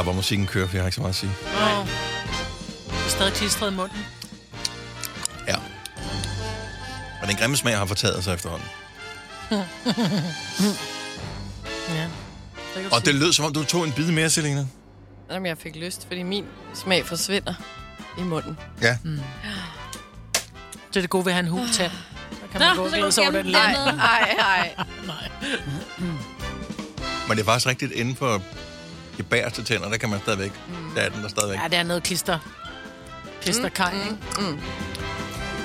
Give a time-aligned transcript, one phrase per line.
[0.00, 1.32] lader bare musikken køre, for jeg har ikke så meget at sige.
[1.52, 1.84] Nå.
[2.86, 3.98] Det er stadig klistret i munden.
[5.48, 5.56] Ja.
[7.22, 8.68] Og den grimme smag har fortaget sig efterhånden.
[11.94, 12.08] Ja.
[12.92, 14.66] Og det lød som om, du tog en bid mere, Selina.
[15.30, 17.54] Jamen, jeg fik lyst, fordi min smag forsvinder
[18.18, 18.58] i munden.
[18.82, 18.96] Ja.
[20.88, 21.92] Det er det gode ved at have en hul tand.
[22.30, 23.52] Så kan man gå og glæde sig over den lidt.
[23.52, 24.74] Nej, nej,
[25.06, 25.28] nej.
[27.28, 28.42] Men det er faktisk rigtigt inden for
[29.22, 30.52] de bagerste tænder, der kan man stadigvæk.
[30.96, 31.58] Der er den der stadigvæk.
[31.62, 32.38] Ja, det er noget klister.
[33.42, 34.00] Klisterkaj, mm,
[34.44, 34.58] ikke?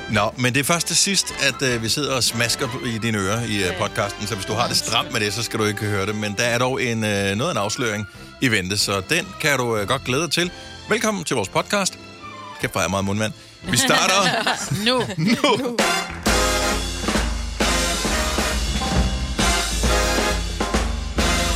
[0.10, 3.18] Nå, men det er først til sidst, at øh, vi sidder og smasker i dine
[3.18, 5.66] ører i øh, podcasten, så hvis du har det stramt med det, så skal du
[5.66, 6.16] ikke høre det.
[6.16, 8.08] Men der er dog en, øh, noget af en afsløring
[8.42, 10.52] i vente, så den kan du øh, godt glæde dig til.
[10.90, 12.00] Velkommen til vores podcast.
[12.62, 13.34] Kæft, hvor er meget mundmand.
[13.70, 14.46] Vi starter
[14.86, 15.04] Nu.
[15.18, 15.78] nu.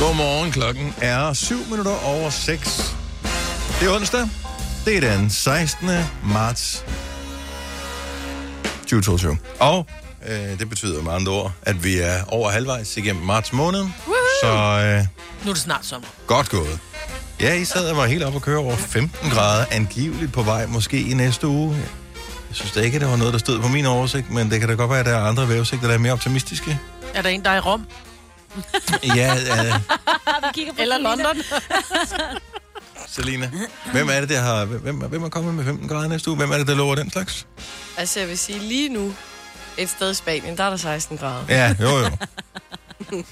[0.00, 2.94] Godmorgen, klokken er 7 minutter over 6.
[3.80, 4.28] Det er onsdag.
[4.84, 5.88] Det er den 16.
[6.24, 6.84] marts
[8.82, 9.36] 2022.
[9.60, 9.86] Og
[10.28, 13.84] øh, det betyder med andre ord, at vi er over halvvejs igennem marts måned.
[14.42, 15.04] Så øh,
[15.44, 16.08] Nu er det snart sommer.
[16.26, 16.78] godt gået.
[17.40, 20.66] Ja, I sad og var helt oppe at køre over 15 grader, angiveligt på vej,
[20.66, 21.76] måske i næste uge.
[22.48, 24.60] Jeg synes da ikke, at det var noget, der stod på min oversigt, men det
[24.60, 26.78] kan da godt være, at der er andre vejrudsigter, der er mere optimistiske.
[27.14, 27.86] Er der en, der er i Rom?
[29.16, 29.74] Ja, øh,
[30.78, 31.36] Eller London?
[33.08, 33.50] Selina.
[33.92, 34.64] Hvem er det, der har...
[34.64, 36.36] Hvem, hvem er kommet med 15 grader næste uge?
[36.36, 37.46] Hvem er det, der lover den slags?
[37.96, 39.14] Altså, jeg vil sige, lige nu,
[39.76, 41.44] et sted i Spanien, der er der 16 grader.
[41.48, 42.10] Ja, jo jo.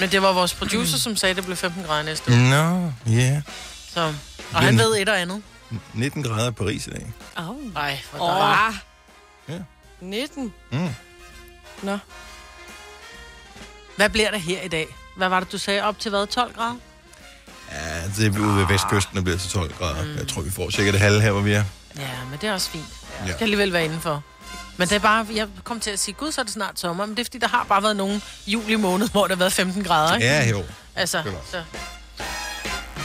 [0.00, 2.50] Men det var vores producer, som sagde, at det blev 15 grader næste uge.
[2.50, 3.42] Nå, ja.
[3.94, 4.14] Så.
[4.52, 5.42] Og han ved et og andet.
[5.94, 7.12] 19 grader i Paris i dag.
[7.36, 7.74] Oh.
[7.74, 8.30] Nej, hvor.
[8.30, 8.74] Åh,
[9.48, 9.58] Ja.
[10.00, 10.52] 19.
[10.72, 10.88] Mm.
[11.82, 11.98] Nå,
[13.96, 14.96] Hvad bliver der her i dag?
[15.16, 15.82] Hvad var det, du sagde?
[15.82, 16.26] Op til hvad?
[16.26, 16.74] 12 grader?
[17.72, 20.04] Ja, det er ude ved vestkysten, der bliver til 12 grader.
[20.04, 20.16] Mm.
[20.16, 21.64] Jeg tror, vi får cirka det halve her, hvor vi er.
[21.98, 22.84] Ja, men det er også fint.
[23.20, 23.24] Ja.
[23.26, 24.22] Jeg skal alligevel være indenfor.
[24.76, 27.06] Men det er bare, jeg kom til at sige, gud, så er det snart sommer.
[27.06, 29.52] Men det er fordi, der har bare været nogle juli måned, hvor der har været
[29.52, 30.26] 15 grader, ikke?
[30.26, 30.64] Ja, jo.
[30.96, 31.62] Altså, så.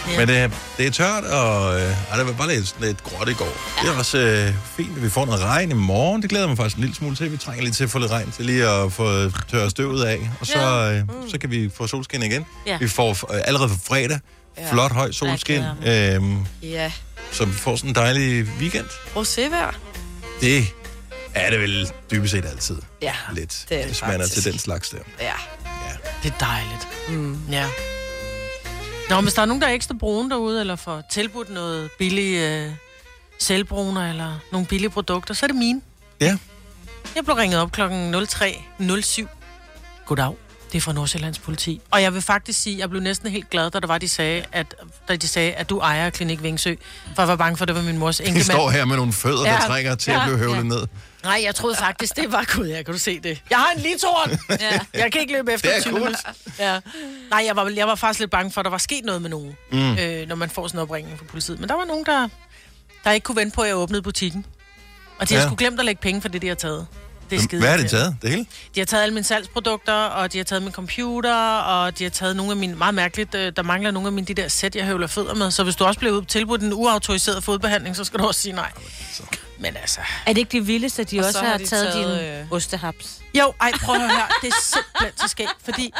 [0.10, 0.18] Ja.
[0.20, 3.30] Men det, er- det er tørt, og øh, ej, det var bare lidt, lidt gråt
[3.30, 3.46] i går.
[3.78, 3.88] Ja.
[3.88, 6.22] Det er også øh, fint, at vi får noget regn i morgen.
[6.22, 7.32] Det glæder mig faktisk en lille smule til.
[7.32, 10.30] Vi trænger lige til at få lidt regn til lige at få tørret støvet af.
[10.40, 10.92] Og så, Ja.
[11.00, 12.46] øh, så kan vi få solskin igen.
[12.68, 12.78] Ja.
[12.78, 14.20] Vi får øh, allerede på fredag
[14.58, 14.72] Ja.
[14.72, 15.64] flot høj solskin.
[15.86, 16.92] Jeg Øhm, ja.
[17.32, 18.86] så vi får sådan en dejlig weekend.
[19.16, 19.76] Rosévejr.
[20.42, 20.66] Det
[21.34, 22.78] er det vel dybest set altid.
[23.02, 24.98] Ja, Lidt, det er det hvis man er til den slags der.
[25.22, 25.32] ja.
[26.24, 26.88] Det er dejligt.
[27.10, 27.38] Mm.
[27.52, 27.66] Ja.
[29.12, 31.90] Nå, men hvis der er nogen, der er ekstra brune derude, eller får tilbudt noget
[32.00, 32.72] billige øh,
[33.40, 35.82] selvbruner, eller nogle billige produkter, så er det mine.
[36.22, 36.38] Ja.
[37.16, 39.26] Jeg blev ringet op klokken 03.07.
[40.06, 40.34] Goddag.
[40.72, 41.82] Det er fra Nordsjællands politi.
[41.92, 44.10] Og jeg vil faktisk sige, at jeg blev næsten helt glad, da, der var, de
[44.10, 44.76] sagde, at,
[45.08, 46.76] da de sagde, at du ejer Klinik Vingsø.
[47.16, 48.44] For jeg var bange for, at det var min mors enkemand.
[48.44, 49.60] står her med nogle fødder, der Ja.
[49.68, 50.24] trænger til at Ja.
[50.26, 50.64] blive høvlet Ja.
[50.64, 50.88] ned.
[51.24, 52.46] Nej, jeg troede faktisk, det var...
[52.56, 53.42] Gud, ja, kan du se det?
[53.50, 54.40] Jeg har en litoren!
[54.50, 54.80] Ja.
[54.94, 56.00] Jeg kan ikke løbe efter Det er 20 cool.
[56.04, 56.30] minutter.
[56.60, 56.80] Ja.
[57.30, 59.30] Nej, jeg var, jeg var faktisk lidt bange for, at der var sket noget med
[59.30, 59.98] nogen, mm.
[59.98, 61.60] øh, når man får sådan en opringning fra politiet.
[61.60, 62.28] Men der var nogen, der,
[63.04, 64.46] der ikke kunne vente på, at jeg åbnede butikken.
[65.20, 65.46] Og de Ja.
[65.46, 66.88] sgu glemt at lægge penge for det, de har taget.
[67.32, 68.18] Det er skide Hvad har de taget?
[68.22, 68.46] Det hele?
[68.76, 72.12] De har taget alle mine salgsprodukter, og de har taget min computer, og de har
[72.12, 72.76] taget nogle af mine...
[72.76, 75.52] Meget mærkeligt, øh, der mangler nogle af mine de der sæt, jeg høvler fødder med.
[75.52, 78.72] Så hvis du også bliver tilbudt en uautoriseret fodbehandling, så skal du også sige nej.
[79.60, 80.00] Men altså...
[80.26, 82.20] Er det ikke det vildeste, at de Og også så har, har de taget, taget,
[82.20, 83.22] din øh, ostehaps?
[83.40, 84.28] Jo, ej, prøv at høre her.
[84.42, 85.94] Det er simpelthen så skægt, fordi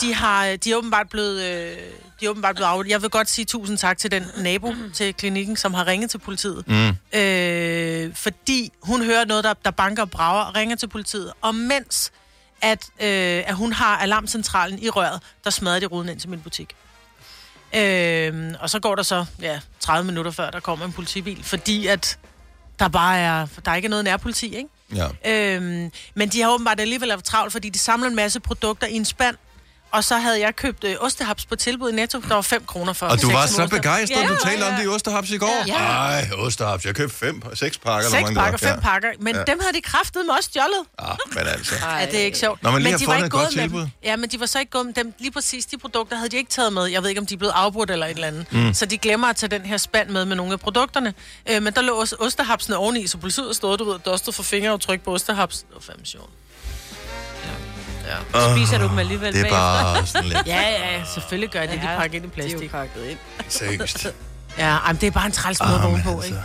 [0.00, 1.42] de, har, de er åbenbart blevet...
[1.42, 1.76] Øh,
[2.20, 2.88] de er åbenbart blevet af.
[2.88, 6.18] Jeg vil godt sige tusind tak til den nabo til klinikken, som har ringet til
[6.18, 6.64] politiet.
[6.68, 7.18] Mm.
[7.18, 11.32] Øh, fordi hun hører noget, der, der banker og brager, og ringer til politiet.
[11.40, 12.12] Og mens
[12.62, 16.40] at, øh, at hun har alarmcentralen i røret, der smadrer de ruden ind til min
[16.40, 16.76] butik.
[17.74, 21.86] Øh, og så går der så ja, 30 minutter før, der kommer en politibil, fordi
[21.86, 22.18] at
[22.78, 24.68] der bare er, der ikke er noget nærpoliti, ikke?
[24.94, 25.54] Ja.
[25.54, 29.04] Øhm, men de har åbenbart alligevel travlt, fordi de samler en masse produkter i en
[29.04, 29.36] spand.
[29.92, 32.20] Og så havde jeg købt øh, ostehaps på tilbud i Netto.
[32.28, 34.78] Der var 5 kroner for Og du var så begejstret, Ja, du talte om ja.
[34.78, 35.64] det i Osterhaps i går.
[35.66, 35.72] Ja.
[35.78, 38.10] Nej, Osterhaps, jeg købte fem, seks pakker.
[38.10, 39.08] Seks pakker, fem pakker.
[39.20, 39.38] Men Ja.
[39.38, 39.44] ja.
[39.44, 40.84] dem havde de kraftet med også stjålet.
[41.00, 41.10] Ja.
[41.12, 41.74] Ah, men altså.
[41.98, 42.62] Ja, det er ikke sjovt.
[42.62, 43.68] Når man lige men de var ikke gået med.
[43.68, 43.86] Dem.
[44.04, 45.14] Ja, men de var så ikke gået med dem.
[45.18, 46.84] Lige præcis de produkter havde de ikke taget med.
[46.86, 48.52] Jeg ved ikke, om de er blevet afbrudt eller et eller andet.
[48.52, 48.74] Mm.
[48.74, 51.14] Så de glemmer at tage den her spand med med nogle af produkterne.
[51.50, 55.00] Øh, men der lå også osterhapsene oveni, så politiet stod, du ved, dustet for fingeraftryk
[55.00, 55.58] på osterhaps.
[55.58, 56.30] Det var fandme sjovt.
[58.56, 61.70] Spiser du dem alligevel Det er bare sådan lidt Ja, ja, selvfølgelig gør det.
[61.70, 62.70] De Ja, pakker ind i De er jo plastik.
[62.70, 63.18] pakket ind.
[63.48, 64.06] seriøst.
[64.58, 66.26] Ja, men det er bare en træls måde at på, altså.
[66.28, 66.40] ikke?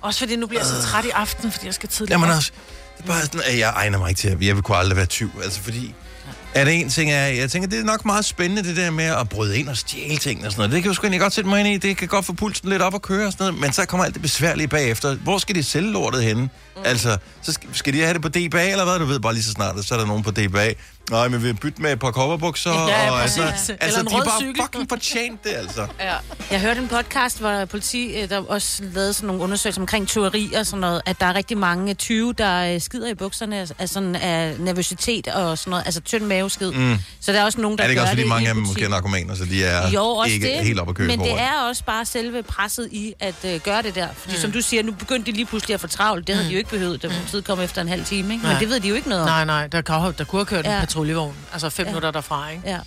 [0.00, 2.52] Også fordi nu bliver jeg så træt i aften, fordi jeg skal tidligt Jamen også,
[2.96, 4.96] det er bare sådan, at jeg egner mig ikke til, at jeg vil kunne aldrig
[4.96, 5.30] være tyv.
[5.44, 5.94] Altså fordi,
[6.58, 9.04] Er det en ting, jeg, jeg tænker, det er nok meget spændende, det der med
[9.04, 10.72] at bryde ind og stjæle ting og sådan noget.
[10.72, 11.88] Det kan jo sgu egentlig godt sætte mig ind i.
[11.88, 13.60] Det kan godt få pulsen lidt op og køre og sådan noget.
[13.60, 15.14] Men så kommer alt det besværlige bagefter.
[15.14, 16.42] Hvor skal de sælge lortet henne?
[16.42, 16.82] Mm.
[16.84, 18.98] Altså, så skal, skal de have det på DBA eller hvad?
[18.98, 20.72] Du ved bare lige så snart, så er der nogen på DBA.
[21.10, 22.70] Nej, men vi bytte med et par coverbukser.
[22.70, 23.38] Ja, ja, og præcis.
[23.38, 24.62] altså, Eller altså en de er bare cykel.
[24.62, 25.86] fucking fortjent det, altså.
[26.00, 26.14] Ja.
[26.50, 30.52] Jeg hørte en podcast, hvor politi øh, der også lavede sådan nogle undersøgelser omkring tyveri
[30.52, 33.68] og sådan noget, at der er rigtig mange 20, der øh, skider i bukserne af,
[33.78, 36.70] af, sådan, af nervøsitet og sådan noget, altså tynd maveskid.
[36.70, 36.98] Mm.
[37.20, 38.54] Så der er også nogen, der Er det ikke gør også, fordi det mange af
[38.54, 41.06] dem måske er narkomaner, så de er Jo, også ikke det, helt op at køre
[41.06, 44.08] men på det er også bare selve presset i at øh, gøre det der.
[44.16, 44.40] Fordi mm.
[44.40, 46.26] som du siger, nu begyndte de lige pludselig at få travlt.
[46.26, 48.34] Det havde de jo ikke behøvet, da politiet kom efter en halv time.
[48.34, 48.46] Ikke?
[48.46, 49.28] Men det ved de jo ikke noget om.
[49.28, 49.80] Nej, nej, der,
[50.18, 50.70] der kunne have kørt ja.
[50.70, 50.80] Ja.
[50.80, 51.36] en patruljevogn.
[51.52, 51.90] Altså fem ja.
[51.90, 52.62] Minutter derfra, ikke?
[52.66, 52.78] Ja.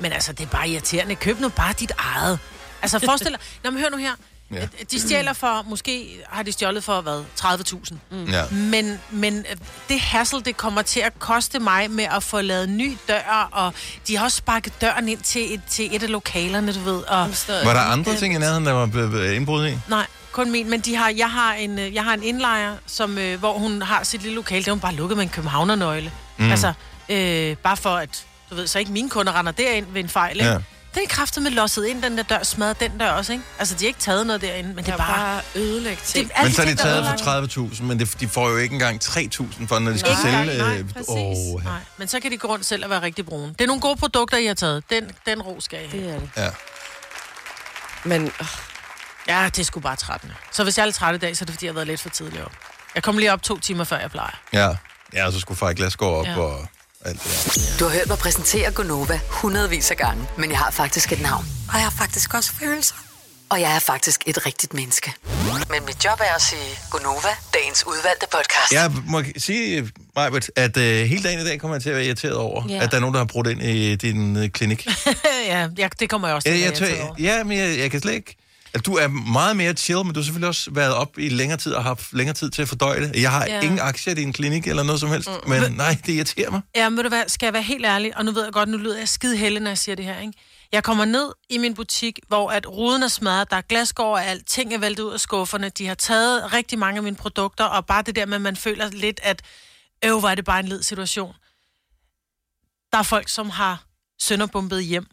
[0.00, 1.14] Men altså, det er bare irriterende.
[1.14, 2.38] Køb nu bare dit eget.
[2.82, 3.38] Altså, forestil dig...
[3.64, 4.10] Nå, men hør nu her.
[4.52, 4.56] Ja.
[4.60, 4.66] Ja.
[4.90, 7.94] De stjæler for, måske har de stjålet for, hvad, 30.000.
[8.10, 8.24] Mm.
[8.24, 8.42] Ja.
[8.50, 9.56] Men, men øh,
[9.88, 13.74] det hassle, det kommer til at koste mig med at få lavet ny dør, og
[14.08, 17.02] de har også sparket døren ind til et, til et af lokalerne, du ved.
[17.02, 19.78] Og, Var der andre ting i nærheden, der var blevet indbrud i?
[19.88, 23.18] nej, kun min, men de har, jeg, har en, øh, jeg har en indlejer, som,
[23.18, 26.12] øh, hvor hun har sit lille lokale, det har hun bare lukket med en københavnernøgle.
[26.36, 26.50] Mm.
[26.50, 26.72] Altså,
[27.08, 30.36] øh, bare for at, du ved, så ikke mine kunder render derind ved en fejl,
[30.36, 30.46] ikke?
[30.46, 30.52] Ja.
[30.52, 30.58] Ja.
[30.94, 33.44] Det er kraftet med losset ind, den der dør, smadret den der også, ikke?
[33.58, 35.16] Altså, de har ikke taget noget derinde, men det er bare...
[35.16, 36.28] bare ødelægge ting.
[36.28, 39.00] Det Men så er de taget for 30.000, men det, de får jo ikke engang
[39.04, 40.40] 3.000 for, når de skal Ikke sælge.
[40.40, 41.08] engang, nej, øh, præcis.
[41.08, 43.48] åh, Nej, men så kan de gå rundt selv og være rigtig brune.
[43.48, 44.84] Det er nogle gode produkter, I har taget.
[44.90, 46.02] Den, den ro skal I have.
[46.02, 46.30] Det er det.
[46.36, 46.50] ja.
[48.04, 48.46] Men øh,
[49.28, 50.32] Ja, det er sgu bare 13.
[50.52, 51.86] Så hvis jeg er lidt træt i dag, så er det fordi, jeg har været
[51.86, 52.52] lidt for tidlig op.
[52.94, 54.40] Jeg kom lige op to timer før jeg plejer.
[54.52, 54.68] Ja,
[55.14, 56.30] ja så skulle Frej Glasgaard op ja.
[56.32, 56.38] Ja.
[56.38, 56.66] og
[57.08, 57.78] alt det der.
[57.78, 61.44] Du har hørt mig præsentere Gonova hundredvis af gange, men jeg har faktisk et navn.
[61.68, 62.94] Og jeg har faktisk også følelser.
[63.50, 65.12] Og jeg er faktisk et rigtigt menneske.
[65.70, 68.72] Men mit job er at sige Gonova, dagens udvalgte podcast.
[68.72, 72.04] Jeg må sige, Majbert, at uh, hele dagen i dag kommer jeg til at være
[72.04, 72.82] irriteret over, ja.
[72.82, 74.86] At der er nogen, der har brudt ind i din uh, klinik.
[75.46, 77.14] ja, ja, det kommer jeg også til jeg, at jeg, være irriteret over.
[77.18, 78.36] ja, men jeg, jeg kan slet ikke...
[78.72, 81.58] At du er meget mere chill, men du har selvfølgelig også været op i længere
[81.58, 83.22] tid og haft længere tid til at fordøje det.
[83.22, 83.60] Jeg har ja.
[83.60, 85.50] Ingen aktier i din klinik eller noget som helst, mm.
[85.50, 86.60] men nej, det irriterer mig.
[86.76, 88.76] Ja, men du hvad, skal jeg være helt ærlig, og nu ved jeg godt, nu
[88.76, 90.32] lyder jeg skide heldig, når jeg siger det her, ikke?
[90.72, 94.46] Jeg kommer ned i min butik, hvor at ruden er smadret, der er glas overalt,
[94.46, 97.86] ting er væltet ud af skufferne, de har taget rigtig mange af mine produkter, og
[97.86, 99.42] bare det der med, at man føler lidt, at
[100.04, 101.34] øv, er det bare en led situation.
[102.92, 103.84] Der er folk, som har
[104.20, 105.06] sønderbumpet hjem,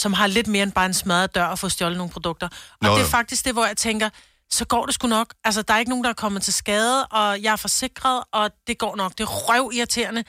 [0.00, 2.48] som har lidt mere end bare en smadret dør og få stjålet nogle produkter.
[2.48, 3.06] Og Nå, det er jo.
[3.06, 4.10] faktisk det, hvor jeg tænker,
[4.50, 5.34] så går det sgu nok.
[5.44, 8.50] Altså, der er ikke nogen, der er kommet til skade, og jeg er forsikret, og
[8.66, 9.12] det går nok.
[9.18, 10.24] Det er røv irriterende.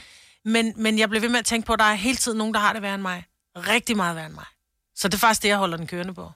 [0.46, 2.54] Men, men jeg bliver ved med at tænke på, at der er hele tiden nogen,
[2.54, 3.24] der har det værre end mig.
[3.58, 4.46] Rigtig meget værre end mig.
[4.96, 6.32] Så det er faktisk det, jeg holder den kørende på.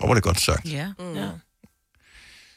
[0.00, 0.64] Og var det godt sagt.
[0.64, 0.88] Ja.
[0.98, 1.14] Mm.
[1.14, 1.28] Ja.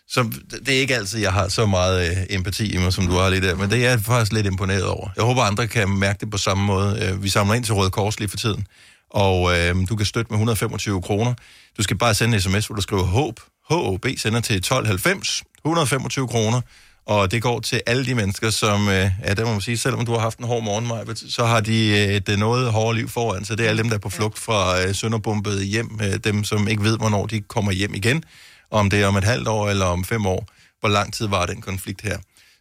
[0.10, 0.32] Så
[0.66, 3.30] det er ikke altid, jeg har så meget øh, empati i mig, som du har
[3.30, 5.10] lidt der, men det er jeg faktisk lidt imponeret over.
[5.16, 7.06] Jeg håber, andre kan mærke det på samme måde.
[7.06, 8.68] Øh, vi samler ind til Røde Kors lige for tiden,
[9.09, 11.33] og øh, du kan støtte med 125 kroner.
[11.77, 13.39] Du skal bare sende en sms, hvor du skriver HÅB,
[13.69, 16.62] HOB, sender til 1290, 125 kroner,
[17.06, 20.06] og det går til alle de mennesker, som, øh, ja, det må man sige, selvom
[20.06, 22.95] du har haft en hård morgen, Majbert, så har de øh, et øh, noget hårdere
[22.95, 26.00] liv foran, så det er alle dem, der er på flugt fra øh, sønderbumpet hjem,
[26.04, 28.24] øh, dem, som ikke ved, hvornår de kommer hjem igen,
[28.71, 30.47] om det er om et halvt år eller om fem år.
[30.80, 32.18] Hvor lang tid var den konflikt her?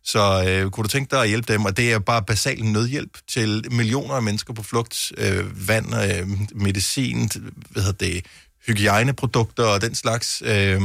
[0.07, 3.19] Så øh, kunne du tænke dig at hjælpe dem, og det er bare basal nødhjælp
[3.29, 7.31] til millioner af mennesker på flugt, øh, vand, øh, medicin,
[7.71, 8.27] hvad hedder det,
[8.67, 10.43] hygiejneprodukter og den slags.
[10.47, 10.83] Øh,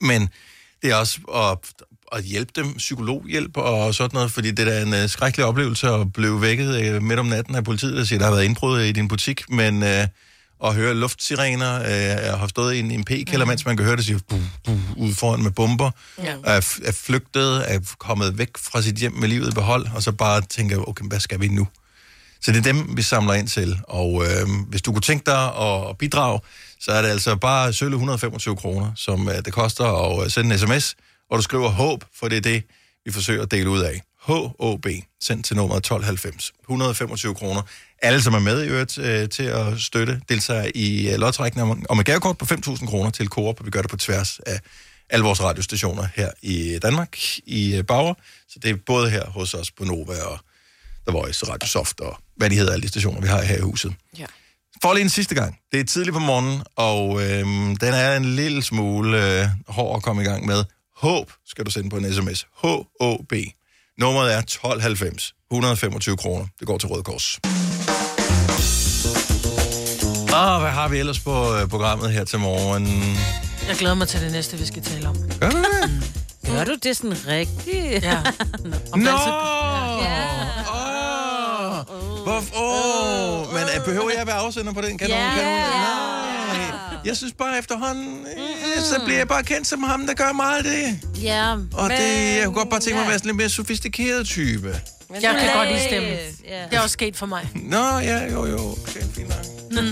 [0.00, 0.28] men
[0.82, 1.84] det er også at,
[2.18, 5.88] at hjælpe dem, psykologhjælp og sådan noget, fordi det er da en øh, skrækkelig oplevelse
[5.88, 8.80] at blive vækket øh, midt om natten af politiet, der siger, der har været indbrud
[8.80, 10.06] i din butik, men øh,
[10.64, 11.74] at høre luftsirener,
[12.32, 14.96] øh, har stået i en, en p-kælder, mens man kan høre det sige, buh, buh,
[14.96, 16.34] ude foran med bomber, Ja.
[16.44, 20.12] er, er flygtet, er kommet væk fra sit hjem med livet i behold, og så
[20.12, 21.68] bare tænker, okay, hvad skal vi nu?
[22.40, 23.78] Så det er dem, vi samler ind til.
[23.88, 25.54] Og øh, hvis du kunne tænke dig
[25.90, 26.40] at bidrage,
[26.80, 29.84] så er det altså bare sølle 125 kroner, som øh, det koster
[30.18, 30.94] at øh, sende en sms,
[31.30, 32.62] og du skriver håb, for det er det,
[33.04, 34.02] vi forsøger at dele ud af.
[34.22, 34.86] HOB,
[35.22, 36.52] sendt til nummeret 1290.
[36.64, 37.62] 125 kroner.
[38.02, 42.00] Alle, som er med i øvrigt øh, til at støtte, deltager i øh, lodtrækning om
[42.00, 44.60] et gavekort på 5.000 kroner til Coop, og vi gør det på tværs af
[45.10, 48.14] alle vores radiostationer her i Danmark, i øh, Bauer.
[48.48, 50.38] Så det er både her hos os på Nova og
[51.06, 53.60] The Voice, Radio Soft og hvad de hedder, alle de stationer, vi har her i
[53.60, 53.94] huset.
[54.18, 54.26] Ja.
[54.82, 55.58] For lige en sidste gang.
[55.72, 60.02] Det er tidligt på morgenen, og øhm, den er en lille smule øh, hård at
[60.02, 60.64] komme i gang med.
[60.96, 62.46] Håb skal du sende på en sms.
[62.62, 63.32] H-O-B.
[63.98, 65.34] Nummeret er 1290.
[65.50, 66.46] 125 kroner.
[66.58, 67.38] Det går til Røde Kors.
[70.38, 72.86] Og hvad har vi ellers på øh, programmet her til morgen?
[73.68, 75.16] Jeg glæder mig til det næste, vi skal tale om.
[75.40, 75.90] Gør du det?
[76.46, 78.04] Gør du det sådan rigtigt?
[78.04, 78.18] Ja.
[78.92, 79.10] Om Nå!
[79.10, 79.18] Åh!
[82.24, 82.54] Hvorfor?
[82.56, 84.98] Åh, men øh, behøver jeg at være afsender på den?
[84.98, 85.34] Kan Ja.
[85.34, 85.58] Nej.
[87.04, 88.26] Jeg synes bare efterhånden,
[88.76, 91.00] øh, så bliver jeg bare kendt som ham, der gør meget af det.
[91.22, 91.52] Ja.
[91.52, 94.80] Og det, jeg kunne godt bare tænke mig at være sådan lidt mere sofistikeret type.
[95.10, 96.08] Men Jeg kan godt lide stemme.
[96.08, 96.62] Ja.
[96.70, 97.48] Det er også sket for mig.
[97.54, 98.58] Nå, ja, jo, jo.
[98.70, 99.44] Okay, fint nok.
[99.74, 99.90] Fint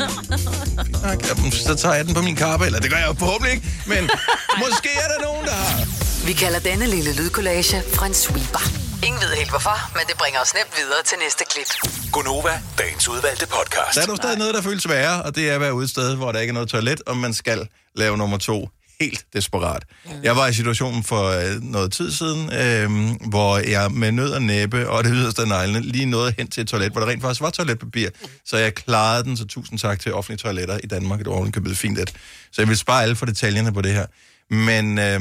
[1.03, 1.29] nok.
[1.29, 3.67] Jamen, Så tager jeg den på min kappe, eller det gør jeg jo forhåbentlig ikke,
[3.87, 4.03] men
[4.65, 5.79] måske er der nogen, der har.
[6.27, 8.65] Vi kalder denne lille lydkollage en sweeper.
[9.07, 11.71] Ingen ved helt hvorfor, men det bringer os nemt videre til næste klip.
[12.13, 13.95] Gonova, dagens udvalgte podcast.
[13.95, 15.91] Der er dog stadig noget, der føles værre, og det er at være ude et
[15.91, 18.69] sted, hvor der ikke er noget toilet, og man skal lave nummer to
[19.01, 19.85] helt desperat.
[20.23, 22.91] Jeg var i situationen for øh, noget tid siden, øh,
[23.29, 26.61] hvor jeg med nød og næppe og det yderste af neglene lige nåede hen til
[26.61, 28.09] et toilet, hvor der rent faktisk var toiletpapir.
[28.45, 31.19] Så jeg klarede den, så tusind tak til offentlige toiletter i Danmark.
[31.19, 32.13] Det var ovenikøbet fint et.
[32.53, 34.07] Så jeg vil spare alle for detaljerne på det her.
[34.51, 35.21] Men øh,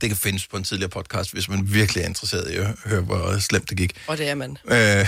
[0.00, 3.00] det kan findes på en tidligere podcast, hvis man virkelig er interesseret i at høre,
[3.00, 3.92] hvor slemt det gik.
[4.06, 4.58] Og det er man.
[4.66, 5.06] Øh,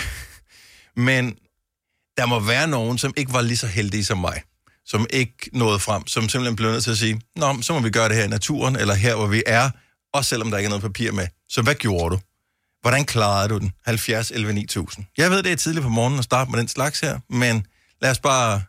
[0.97, 1.35] men
[2.17, 4.43] der må være nogen, som ikke var lige så heldige som mig.
[4.87, 6.07] Som ikke nåede frem.
[6.07, 8.29] Som simpelthen blev nødt til at sige, Nå, så må vi gøre det her i
[8.29, 9.71] naturen, eller her, hvor vi er,
[10.13, 11.27] også selvom der ikke er noget papir med.
[11.49, 12.21] Så hvad gjorde du?
[12.81, 13.73] Hvordan klarede du den?
[13.87, 15.07] 70, 11, 9000.
[15.19, 17.67] Jeg ved, det er tidligt på morgenen at starte med den slags her, men
[18.03, 18.63] lad os bare...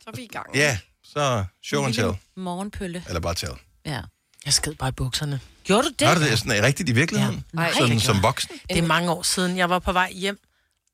[0.00, 0.46] Så er vi i gang.
[0.54, 2.12] Ja, så show and tell.
[2.36, 3.04] Morgenpølle.
[3.08, 3.52] Eller bare tell.
[3.86, 4.00] Ja.
[4.44, 5.40] Jeg sked bare i bukserne.
[5.64, 6.08] Gjorde du det?
[6.08, 7.44] Har du det sådan, rigtigt i virkeligheden?
[7.52, 8.50] Nej, sådan, som voksen?
[8.68, 9.56] Det er mange år siden.
[9.56, 10.38] Jeg var på vej hjem,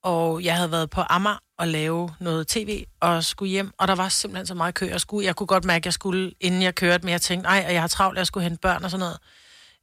[0.03, 3.95] og jeg havde været på Amager og lave noget tv, og skulle hjem, og der
[3.95, 4.87] var simpelthen så meget kø.
[4.87, 7.49] Jeg, skulle, jeg kunne godt mærke, at jeg skulle, inden jeg kørte, men jeg tænkte,
[7.49, 9.19] nej, og jeg har travlt, jeg skulle hente børn og sådan noget.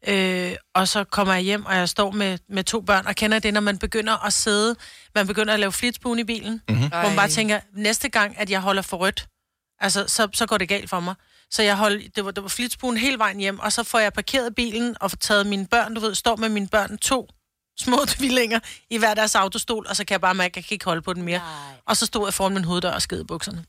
[0.08, 3.40] Øh, og så kommer jeg hjem, og jeg står med, med to børn, og kender
[3.40, 4.76] det, når man begynder at sidde,
[5.16, 6.88] man begynder at lave flitsbuen i bilen, mm-hmm.
[6.88, 9.28] hvor man bare tænker, næste gang, at jeg holder for rødt,
[9.80, 11.16] altså, så, så går det galt for mig.
[11.52, 14.14] Så jeg holdt, det var, det var flitsbuen hele vejen hjem, og så får jeg
[14.14, 17.30] parkeret bilen og taget mine børn, du ved, står med mine børn to
[17.80, 20.76] små tvillinger i hver deres autostol, og så kan jeg bare mærke, at jeg kan
[20.76, 21.38] ikke holde på den mere.
[21.40, 21.48] Nej.
[21.86, 23.66] Og så stod jeg foran min hoveddør og skede i bukserne.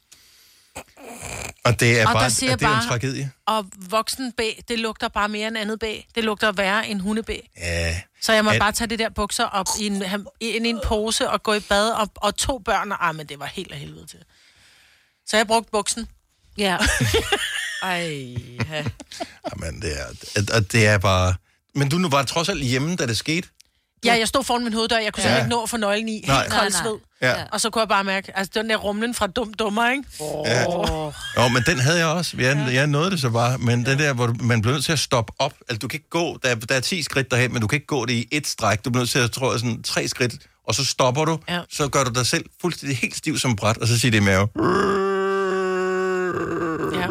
[1.64, 3.30] Og det er Og bare der siger det er en bare- tragedie.
[3.46, 5.84] Og voksen B, det lugter bare mere end andet B.
[6.14, 7.30] Det lugter værre end hunde B.
[7.56, 10.02] Ja, Så jeg må At- bare tage det der bukser op i en,
[10.40, 13.26] ind i en pose og gå i bad, og, og to børn, og ah, men
[13.26, 14.18] det var helt af helvede til.
[15.26, 16.08] Så jeg brugte buksen.
[16.58, 16.76] Ja.
[17.82, 18.34] Ej,
[18.70, 18.84] ja.
[19.50, 20.06] Jamen, det er,
[20.54, 21.34] og det er bare...
[21.74, 23.48] Men du nu var trods alt hjemme, da det skete.
[24.04, 25.28] Ja, jeg stod foran min hoveddør, jeg kunne Ja.
[25.28, 26.24] simpelthen ikke nå at få nøglen i.
[26.26, 26.40] Nej.
[26.40, 26.82] Helt kold nej.
[26.82, 26.96] sved.
[27.22, 27.34] Ja.
[27.52, 30.04] Og så kunne jeg bare mærke, altså den der rumlen fra dum dummer, ikke?
[30.44, 30.62] Ja.
[31.42, 32.36] Jo, men den havde jeg også.
[32.38, 33.58] Jeg, jeg nåede det så bare.
[33.58, 35.52] Men det der, hvor man bliver nødt til at stoppe op.
[35.68, 36.38] Altså, du kan ikke gå...
[36.42, 38.46] Der, er- der er 10 skridt derhen, men du kan ikke gå det i et
[38.46, 38.84] stræk.
[38.84, 40.34] Du bliver nødt til at, tror jeg, sådan tre skridt,
[40.68, 41.38] og så stopper du.
[41.48, 41.60] Ja.
[41.70, 44.22] Så gør du dig selv fuldstændig helt stiv som bræt, og så siger det i
[44.22, 44.48] mave.
[47.00, 47.06] Ja.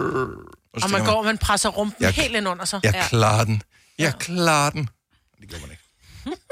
[0.73, 2.79] Og, så Og tænker man går, og man presser rumpen Jeg- helt ind under sig.
[2.83, 3.61] Jeg klarer den.
[3.99, 4.89] Jeg klarer den.
[5.41, 5.83] Det gjorde man ikke.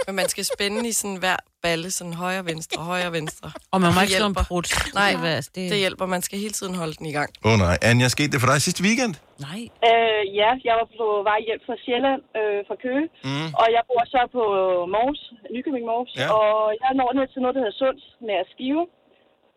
[0.07, 3.47] Men man skal spænde i sådan hver balle, sådan højre, venstre, højre, venstre.
[3.73, 4.45] Og man må ikke slå en hjælper.
[4.49, 4.65] brud.
[5.01, 7.29] Nej, det, det, Det hjælper, man skal hele tiden holde den i gang.
[7.45, 7.75] Åh oh, nej.
[7.89, 9.13] Anja, skete det for dig sidste weekend?
[9.47, 9.61] Nej.
[9.89, 13.47] Øh, ja, jeg var på vej hjem fra Sjælland, øh, fra Køge, mm.
[13.61, 14.43] og jeg bor så på
[14.95, 15.21] Mors,
[15.53, 16.23] Nykøbing Mors, Ja.
[16.23, 16.27] ja.
[16.39, 18.83] og jeg når ned til noget, der hedder Sunds, nær Skive.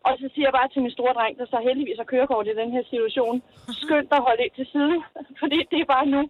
[0.07, 2.59] Og så siger jeg bare til min store dreng, der så heldigvis har kørekort i
[2.61, 3.35] den her situation,
[3.83, 4.99] skynd dig at holde ind til siden,
[5.41, 6.21] fordi det er bare nu.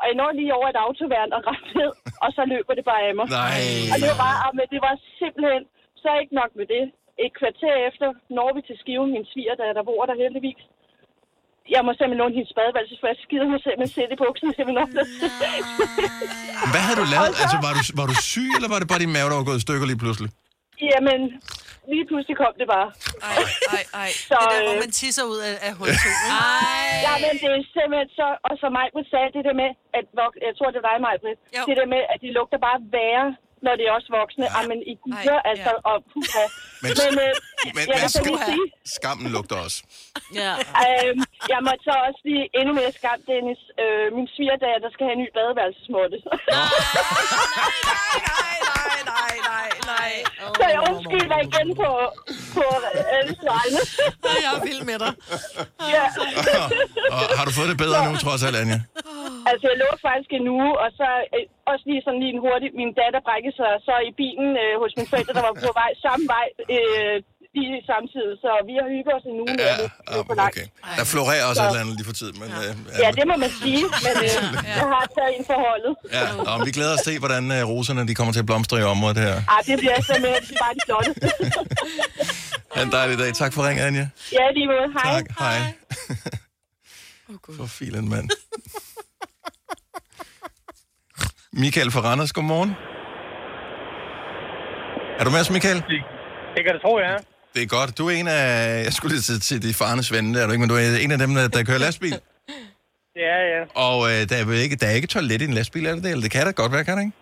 [0.00, 1.90] Og jeg når lige over et autoværn og ret ned,
[2.24, 3.26] og så løber det bare af mig.
[3.42, 3.62] Nej.
[3.92, 5.62] Og det var, bare, ah, men det var simpelthen,
[6.02, 6.84] så ikke nok med det.
[7.24, 8.08] Et kvarter efter
[8.38, 10.62] når vi til Skive, min sviger, der, der bor der heldigvis.
[11.74, 14.52] Jeg må simpelthen låne hendes badeværelse, for jeg skider mig simpelthen sætte i bukserne.
[14.58, 14.88] simpelthen.
[16.72, 17.32] Hvad havde du lavet?
[17.42, 19.60] Altså, var du, var du syg, eller var det bare din mave, der var gået
[19.62, 20.30] i stykker lige pludselig?
[20.86, 21.20] Jamen,
[21.92, 22.88] lige pludselig kom det bare.
[23.30, 23.36] Ej,
[23.76, 24.10] ej, ej.
[24.30, 25.92] Så, Det der, hvor øh, man tisser ud af, af hul 2.
[27.06, 28.26] ja, men det er simpelthen så...
[28.48, 30.04] Og så mig sagde det der med, at
[30.46, 31.62] jeg tror, det var dig, Jo.
[31.68, 33.28] det der med, at de lugter bare værre,
[33.66, 34.44] når det er også voksne.
[34.54, 34.60] Ja.
[34.70, 35.88] men i gutter, Ej, altså, ja.
[35.90, 36.44] og puha.
[36.82, 37.32] Men- Men, men, øh,
[37.76, 39.78] Men, jeg men så skam, sige, skammen lugter også.
[40.40, 40.52] Ja.
[40.84, 41.20] øhm,
[41.52, 43.60] jeg måtte så også blive endnu mere skam, Dennis.
[43.82, 46.16] Øh, min svigerdager, der skal have en ny badeværelsesmåtte.
[48.38, 50.10] Nej, nej, nej, nej, nej.
[50.58, 51.90] så jeg undskylder igen på,
[52.56, 52.64] på
[53.18, 53.80] alles vegne.
[54.44, 55.12] Jeg er vild med dig.
[55.94, 56.04] ja.
[57.14, 58.78] Og har du fået det bedre nu, trods alt, Anja?
[59.50, 62.68] Altså, jeg lå faktisk en uge, og så øh, også lige sådan lige en hurtig...
[62.80, 65.90] Min datter brækkede sig så i bilen øh, hos mine forældre, der var på vej
[66.06, 66.46] samme vej
[66.76, 67.16] øh,
[67.56, 68.34] lige samtidig.
[68.44, 70.54] Så vi har hygget os en uge Ja, med er ah, langt.
[70.54, 70.66] okay.
[70.98, 72.48] Der florerer også et eller andet lige for tiden, men...
[72.62, 72.70] Øh,
[73.04, 74.38] Ja, det må man sige, men øh,
[74.80, 75.92] jeg har taget en forholdet.
[76.16, 78.86] Ja, og vi glæder os til, hvordan uh, roserne de kommer til at blomstre i
[78.94, 79.34] området her.
[79.54, 81.10] Ah, det bliver simpelthen bare de flotte.
[82.74, 83.30] Ha' en dejlig dag.
[83.42, 84.06] Tak for ringen, Anja.
[84.38, 84.86] ja, lige måde.
[84.98, 85.12] Hej.
[85.16, 85.26] Tak.
[85.38, 85.58] Hej.
[87.56, 88.28] For filen, mand.
[91.52, 92.70] Michael fra Randers, godmorgen.
[95.18, 95.78] Er du med os, Michael?
[96.56, 97.16] Det kan du tro, ja.
[97.54, 97.98] Det er godt.
[97.98, 98.44] Du er en af,
[98.86, 100.86] jeg skulle lige til, til de farnes venner, der er du ikke, men du er
[101.04, 102.16] en af dem, der, der kører lastbil.
[103.16, 103.62] Det er ja.
[103.86, 106.10] Og øh, der, er ikke, der er ikke toilet i en lastbil, er det det?
[106.12, 107.16] Eller det kan der godt være, kan det ikke?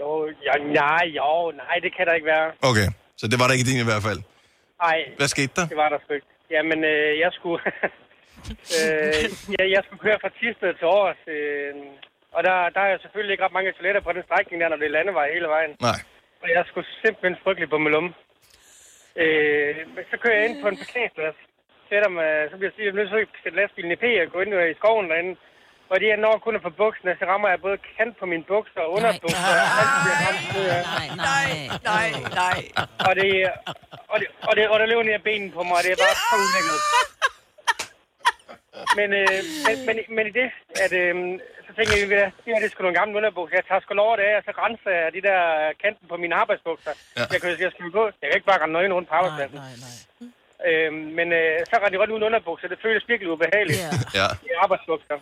[0.00, 0.08] Jo,
[0.48, 1.30] ja, nej, jo,
[1.62, 2.46] nej, det kan der ikke være.
[2.70, 2.88] Okay,
[3.20, 4.20] så det var der ikke din i hvert fald.
[4.84, 5.66] Nej, Hvad skete der?
[5.72, 6.30] det var der sgu ikke.
[6.54, 7.60] Jamen, øh, jeg skulle...
[8.78, 9.22] øh,
[9.58, 11.20] jeg, jeg skulle køre fra Tisted til Aarhus.
[11.36, 11.70] Øh,
[12.36, 14.76] og der, der er jo selvfølgelig ikke ret mange toiletter på den strækning der, når
[14.80, 15.72] det er landevej hele vejen.
[15.88, 16.00] Nej.
[16.42, 18.10] Og jeg skulle simpelthen frygtelig på med lumme.
[19.22, 21.38] Øh, men så kører jeg ind på en parkeringsplads.
[21.88, 24.04] Sætter mig, så bliver jeg sige, at jeg nødt til at sætte lastbilen i P
[24.22, 25.34] og gå ind i skoven derinde.
[25.90, 28.44] Og det er når kun er på bukserne, så rammer jeg både kant på mine
[28.52, 29.52] bukser og underbukser.
[29.52, 30.82] og ramt ned af.
[30.94, 31.48] Nej, nej.
[31.92, 32.08] Nej,
[32.42, 32.60] nej.
[33.08, 33.28] Og det,
[34.12, 36.00] og det, og det, og det løber ned af benen på mig, og det er
[36.04, 36.82] bare så ulækkert.
[38.98, 40.48] Men, øh, men, men, men i det,
[40.84, 41.14] at, øh,
[41.66, 43.54] så tænker jeg, at det her det er sgu nogle gamle underbukser.
[43.60, 45.40] Jeg tager sgu lov af det af, og så renser jeg de der
[45.84, 46.92] kanten på mine arbejdsbukser.
[47.18, 47.24] Ja.
[47.32, 48.02] Jeg kan jo skrive på.
[48.20, 49.58] Jeg kan ikke bare rende nøgen rundt på arbejdspladsen.
[49.64, 49.96] Nej, nej.
[50.68, 52.66] Øh, men øh, så rendte jeg rundt uden underbukser.
[52.72, 53.90] Det føles virkelig ubehageligt Ja.
[54.20, 54.28] Ja.
[54.48, 55.16] i arbejdsbukser.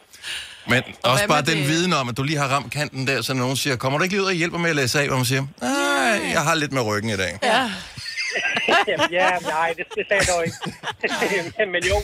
[0.73, 0.81] Men
[1.13, 3.43] også bare den det- viden om, at du lige har ramt kanten der, så når
[3.47, 5.29] nogen siger, kommer du ikke lige ud og hjælper med at læse af, hvor man
[5.33, 7.33] siger, nej, jeg har lidt med ryggen i dag.
[7.53, 7.63] Ja.
[8.89, 11.71] Jamen, ja, nej, det, det sagde jeg dog ikke.
[11.75, 11.97] men jo,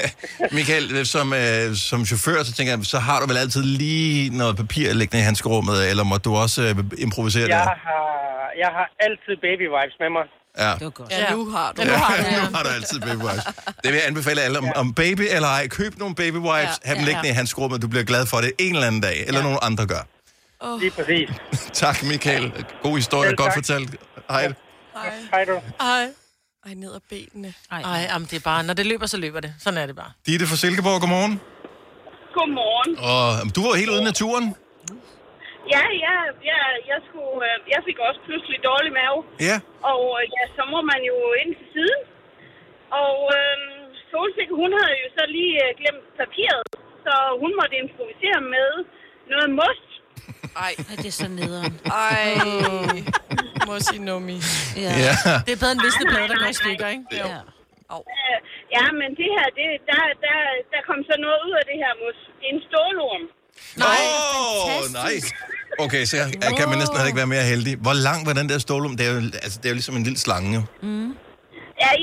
[0.58, 4.56] Michael, som, øh, som chauffør, så tænker jeg, så har du vel altid lige noget
[4.56, 7.56] papir liggende i handskerummet, eller må du også øh, improvisere jeg der?
[7.56, 10.24] har, jeg har altid baby wipes med mig.
[10.58, 10.72] Ja.
[10.74, 11.10] Det var godt.
[11.10, 11.82] Ja, nu har du.
[11.82, 13.44] Men nu har du Ja, nu har du altid baby wipes.
[13.66, 15.68] Det vil jeg anbefale alle, om, om baby eller ej.
[15.68, 18.36] Køb nogle baby wipes, Ja, have dem ja, liggende i handskerummet, du bliver glad for
[18.36, 20.02] det en eller anden dag, eller nogen andre gør.
[20.80, 21.28] Lige præcis.
[21.82, 22.52] tak, Michael.
[22.82, 23.54] God historie, Selv godt tak.
[23.54, 23.90] fortalt.
[24.30, 24.52] Hej.
[25.32, 25.54] Hej du.
[25.80, 26.04] Ej.
[26.66, 27.50] Ej, ned ad benene.
[27.70, 27.80] Ej,
[28.10, 29.52] jamen, det er bare, når det løber, så løber det.
[29.64, 30.12] Sådan er det bare.
[30.26, 31.34] Ditte fra Silkeborg, godmorgen.
[32.36, 32.92] Godmorgen.
[33.10, 33.22] Og
[33.54, 34.46] du var helt ude i naturen.
[35.74, 36.16] Ja, ja,
[36.50, 39.18] ja jeg, skulle, øh, jeg fik også pludselig dårlig mave.
[39.48, 39.56] Ja.
[39.92, 42.00] Og øh, ja, så må man jo ind til siden.
[43.04, 43.56] Og øh,
[44.10, 46.64] Solsikke, hun havde jo så lige øh, glemt papiret,
[47.04, 48.70] så hun måtte improvisere med
[49.32, 49.91] noget must.
[50.56, 51.74] Ej, Ej, det er så nederen.
[51.84, 52.34] ej.
[53.66, 54.36] Må sige nummi.
[54.76, 54.92] Ja.
[55.06, 55.14] Ja.
[55.46, 57.04] Det er bedre end visneblad, der går i stykker, ikke?
[57.12, 57.26] ja.
[57.96, 58.38] Øh,
[58.76, 60.38] ja, men det her, det, der, der,
[60.72, 62.22] der kom så noget ud af det her must.
[62.40, 63.24] Det er en stålorm.
[63.84, 64.00] Nej,
[64.76, 65.14] oh, nej.
[65.84, 67.76] Okay, så jeg, jeg kan man næsten ikke være mere heldig.
[67.76, 68.96] Hvor lang var den der stålum?
[68.96, 70.62] Det er jo, altså, det er jo ligesom en lille slange, jo.
[70.82, 70.88] Ja,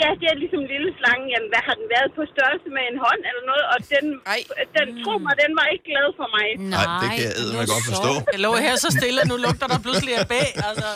[0.04, 1.26] ja, det er ligesom en lille slange.
[1.34, 3.66] Jamen, hvad har den været på størrelse med en hånd eller noget?
[3.74, 4.40] Og den, Ej.
[4.78, 6.48] den tro mig, den var ikke glad for mig.
[6.76, 8.12] Nej, det kan jeg eddermame godt forstå.
[8.34, 10.50] Jeg lå her så stille, nu lugter der pludselig af bag.
[10.70, 10.90] Altså.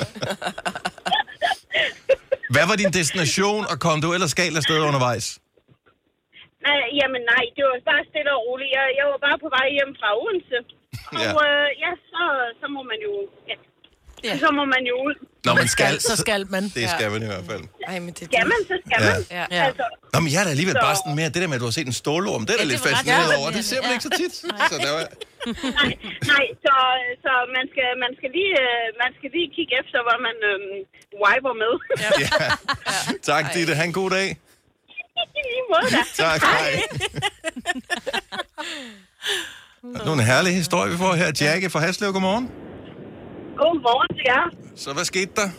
[2.53, 5.25] Hvad var din destination, og kom du ellers galt afsted undervejs?
[6.67, 8.71] Nej, jamen nej, det var bare stille og roligt.
[8.77, 10.57] Jeg, jeg var bare på vej hjem fra Odense.
[11.17, 11.29] Og Ja.
[11.37, 12.23] ja, øh, ja så,
[12.59, 13.13] så må man jo...
[13.49, 13.55] Ja.
[14.27, 14.33] Ja.
[14.43, 15.15] Så må man jo ud.
[15.47, 16.63] Når man skal, Så skal man.
[16.77, 17.63] det skal man i hvert fald.
[17.91, 19.09] Ej, men det Skal man, så skal Ja.
[19.13, 19.21] man.
[19.37, 19.45] Ja.
[19.57, 19.63] Ja.
[19.69, 21.63] Altså, Nå, men jeg er da alligevel Så- bare sådan mere, det der med, at
[21.65, 23.49] du har set en stålorm, det er da Ja, lidt fascineret over.
[23.57, 23.95] Det ser man Ja.
[23.95, 24.33] ikke så tit.
[24.71, 25.03] Så der var...
[25.81, 25.91] nej,
[26.33, 26.75] nej så,
[27.25, 30.77] så man, skal, man, skal lige, øh, man skal lige kigge efter, hvad man øhm,
[31.23, 31.73] wiper med.
[32.03, 32.09] Ja.
[32.23, 32.47] Ja.
[33.31, 33.71] Tak, Ditte.
[33.79, 34.27] Ha' en god dag.
[35.39, 36.01] I lige måde da.
[36.23, 36.71] Tak, hej.
[40.05, 41.31] Nu er en herlig historie, vi får her.
[41.41, 42.51] Jackie fra Haslev, godmorgen.
[43.59, 44.45] Godmorgen til jer.
[44.83, 45.49] Så hvad skete der?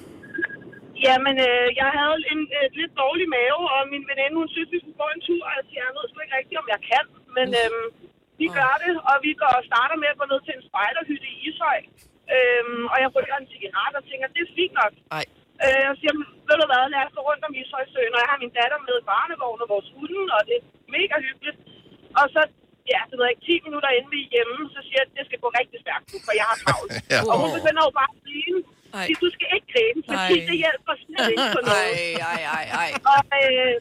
[1.06, 4.78] Jamen, øh, jeg havde en øh, lidt dårlig mave, og min veninde, hun synes, vi
[4.82, 7.04] skulle gå en tur, og jeg siger, jeg ved sgu ikke rigtigt, om jeg kan,
[7.36, 7.86] men øhm,
[8.40, 11.26] vi gør det, og vi går og starter med at gå ned til en spejderhytte
[11.34, 11.78] i Ishøj.
[12.34, 14.92] Øhm, og jeg rykker en cigaret og tænker, det er fint nok.
[15.18, 15.24] Ej.
[15.64, 18.30] Øh, jeg siger, "Men ved du hvad, lad os gå rundt om Ishøjsøen, og jeg
[18.32, 20.64] har min datter med i barnevogn og vores hunde, og det er
[20.96, 21.58] mega hyggeligt.
[22.20, 22.40] Og så,
[22.92, 25.14] ja, det ved jeg ikke, 10 minutter inden vi er hjemme, så siger jeg, at
[25.18, 26.90] det skal gå rigtig stærkt, nu, for jeg har travlt.
[27.12, 27.18] Ja.
[27.30, 28.60] Og hun begynder jo bare at grine.
[28.98, 29.06] Ej.
[29.22, 31.92] Du skal ikke grine, fordi det hjælper slet ikke på noget.
[31.94, 32.90] Ej, ej, ej, ej.
[33.12, 33.74] Og øh,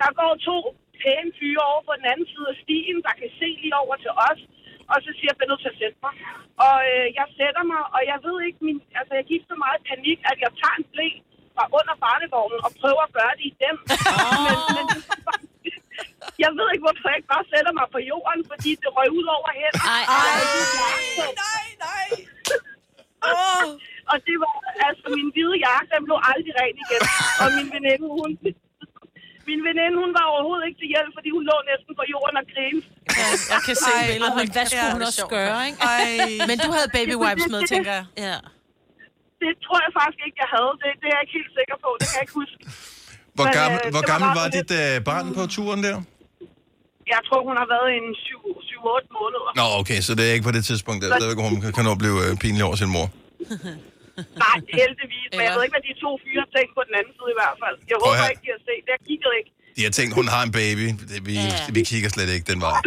[0.00, 0.56] der går to
[1.00, 4.12] pæne fyre over på den anden side af stien, der kan se lige over til
[4.30, 4.40] os.
[4.92, 6.14] Og så siger jeg, at jeg til at sætte mig.
[6.66, 9.80] Og øh, jeg sætter mig, og jeg ved ikke, min, altså jeg gik så meget
[9.90, 11.08] panik, at jeg tager en blæ
[11.54, 13.76] fra under barnevognen og prøver at gøre det i dem.
[16.44, 19.26] Jeg ved ikke, hvorfor jeg ikke bare sætter mig på jorden, fordi det røg ud
[19.36, 19.80] over hænden.
[19.96, 20.30] Ej, Ej,
[21.44, 22.08] Nej, nej.
[24.12, 24.52] Og det var,
[24.88, 27.02] altså min hvide jakke, den blev aldrig ren igen.
[27.42, 28.30] Og min veninde, hun...
[29.50, 32.46] Min veninde, hun var overhovedet ikke til hjælp, fordi hun lå næsten på jorden og
[32.52, 32.84] grinede.
[33.20, 34.34] Ja, jeg kan se Ej, billedet.
[34.40, 35.34] Men hvad skulle hun også sjovt.
[35.38, 35.78] gøre, ikke?
[35.92, 36.06] Ej.
[36.50, 38.04] Men du havde baby wipes med, tænker jeg.
[38.26, 38.36] Ja.
[39.42, 40.72] Det tror jeg faktisk ikke, jeg havde.
[40.82, 41.88] Det, det er jeg ikke helt sikker på.
[41.98, 42.58] Det kan jeg ikke huske.
[43.36, 45.96] Hvor Men, gammel, øh, hvor var gammel var sådan dit øh, barn på turen der?
[47.14, 49.50] Jeg tror, hun har været en 7-8 måneder.
[49.60, 52.18] Nå, okay, så det er ikke på det tidspunkt, der, der hun kan at blive
[52.24, 53.06] øh, pinlig over sin mor.
[54.44, 55.28] Nej, heldigvis.
[55.36, 57.56] Men jeg ved ikke, hvad de to fyre tænkte på den anden side i hvert
[57.62, 57.76] fald.
[57.90, 58.32] Jeg Prøv håber her.
[58.32, 58.92] ikke, de har set det.
[58.96, 59.50] Jeg kiggede ikke.
[59.76, 60.86] De har tænkt, hun har en baby.
[61.10, 61.72] Det, vi, Ja.
[61.76, 62.80] vi kigger slet ikke den vej.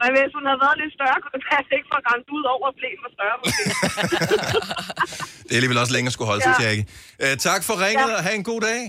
[0.00, 2.66] Men hvis hun havde været lidt større, kunne det passe ikke for rent ud over,
[2.72, 3.36] at blæen var større.
[3.42, 3.62] Måske.
[5.46, 6.64] Det er alligevel også længere at skulle holde sig, Ja.
[6.66, 6.84] Jackie.
[7.24, 8.80] Uh, tak for ringet, og have en god dag.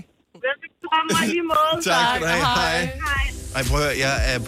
[0.46, 1.84] Velbekomme og i lige måde.
[1.84, 2.44] Tak skal du have.
[2.44, 2.80] Hej.
[2.80, 3.30] Hej.
[3.56, 4.38] Ej, prøv at høre, jeg er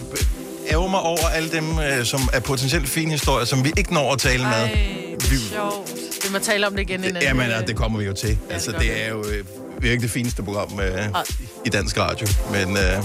[0.71, 4.13] ærger mig over alle dem, øh, som er potentielt fine historier, som vi ikke når
[4.13, 4.69] at tale med.
[5.29, 5.35] Vi,
[6.27, 7.23] Vi må tale om det igen en anden.
[7.23, 8.37] jamen, ja, det kommer vi jo til.
[8.49, 9.45] Altså, det er jo øh,
[9.81, 11.05] virkelig det fineste program øh,
[11.65, 12.27] i dansk radio.
[12.51, 13.03] Men, øh,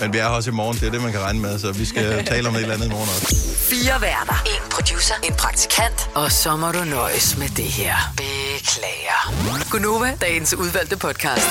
[0.00, 1.72] men vi er her også i morgen, det er det, man kan regne med, så
[1.72, 3.36] vi skal tale om et eller andet i morgen også.
[3.56, 4.42] Fire værter.
[4.46, 5.14] En producer.
[5.22, 6.10] En praktikant.
[6.14, 7.94] Og så må du nøjes med det her.
[8.16, 9.34] Beklager.
[9.70, 11.48] Gunova, dagens udvalgte podcast.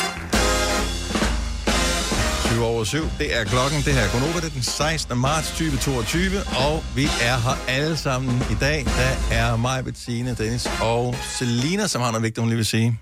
[2.54, 3.04] 20 over 7.
[3.20, 3.82] Det er klokken.
[3.86, 4.40] Det her er Gonova.
[4.40, 5.18] Det er den 16.
[5.18, 6.40] marts 2022.
[6.68, 8.86] Og vi er her alle sammen i dag.
[8.86, 13.00] Der er mig, Bettine, Dennis og Selina, som har noget vigtigt, hun lige vil sige.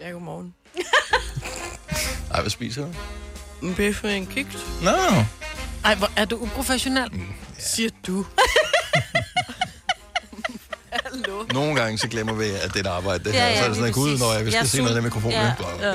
[0.00, 0.54] Ja, godmorgen.
[2.34, 2.88] Ej, hvad spiser du?
[3.66, 4.56] En bøf med en kiks.
[4.82, 5.22] Nå, no.
[5.84, 7.10] Ej, hvor er du uprofessionel?
[7.58, 8.26] Siger du.
[11.52, 13.48] nogle gange så glemmer vi, at det er et arbejde, det Ja, her.
[13.48, 15.36] ja, så er det sådan, lige gud, når jeg skal sige noget af mikrofonen.
[15.38, 15.46] Ja.
[15.82, 15.94] Ja.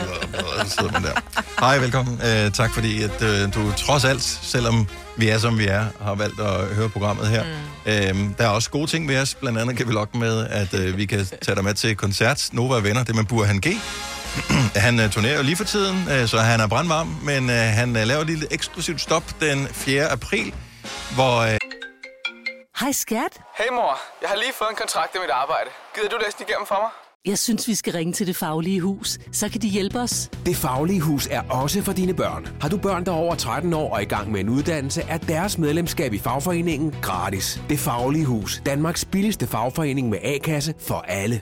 [0.65, 1.11] Så sidder man der.
[1.59, 2.13] Hej, velkommen.
[2.13, 6.15] Uh, tak fordi, at uh, du trods alt, selvom vi er, som vi er, har
[6.15, 7.43] valgt at høre programmet her.
[7.43, 8.27] Mm.
[8.27, 9.35] Uh, der er også gode ting ved os.
[9.35, 12.49] Blandt andet kan vi lokke med, at uh, vi kan tage dig med til koncert.
[12.51, 13.67] Nova er venner, det med Burhan G.
[14.75, 17.89] han uh, turnerer jo lige for tiden, uh, så han er brandvarm, men uh, han
[17.95, 20.07] uh, laver et lille eksklusivt stop den 4.
[20.11, 20.53] april,
[21.15, 21.41] hvor...
[21.43, 21.66] Uh,
[22.79, 23.41] Hej skat.
[23.57, 25.69] Hey mor, jeg har lige fået en kontrakt i mit arbejde.
[25.95, 26.89] Gider du læse den igennem for mig?
[27.25, 29.19] Jeg synes, vi skal ringe til Det Faglige Hus.
[29.31, 30.29] Så kan de hjælpe os.
[30.45, 32.47] Det Faglige Hus er også for dine børn.
[32.61, 35.17] Har du børn, der er over 13 år og i gang med en uddannelse, er
[35.17, 37.61] deres medlemskab i fagforeningen gratis.
[37.69, 38.61] Det Faglige Hus.
[38.65, 41.41] Danmarks billigste fagforening med A-kasse for alle.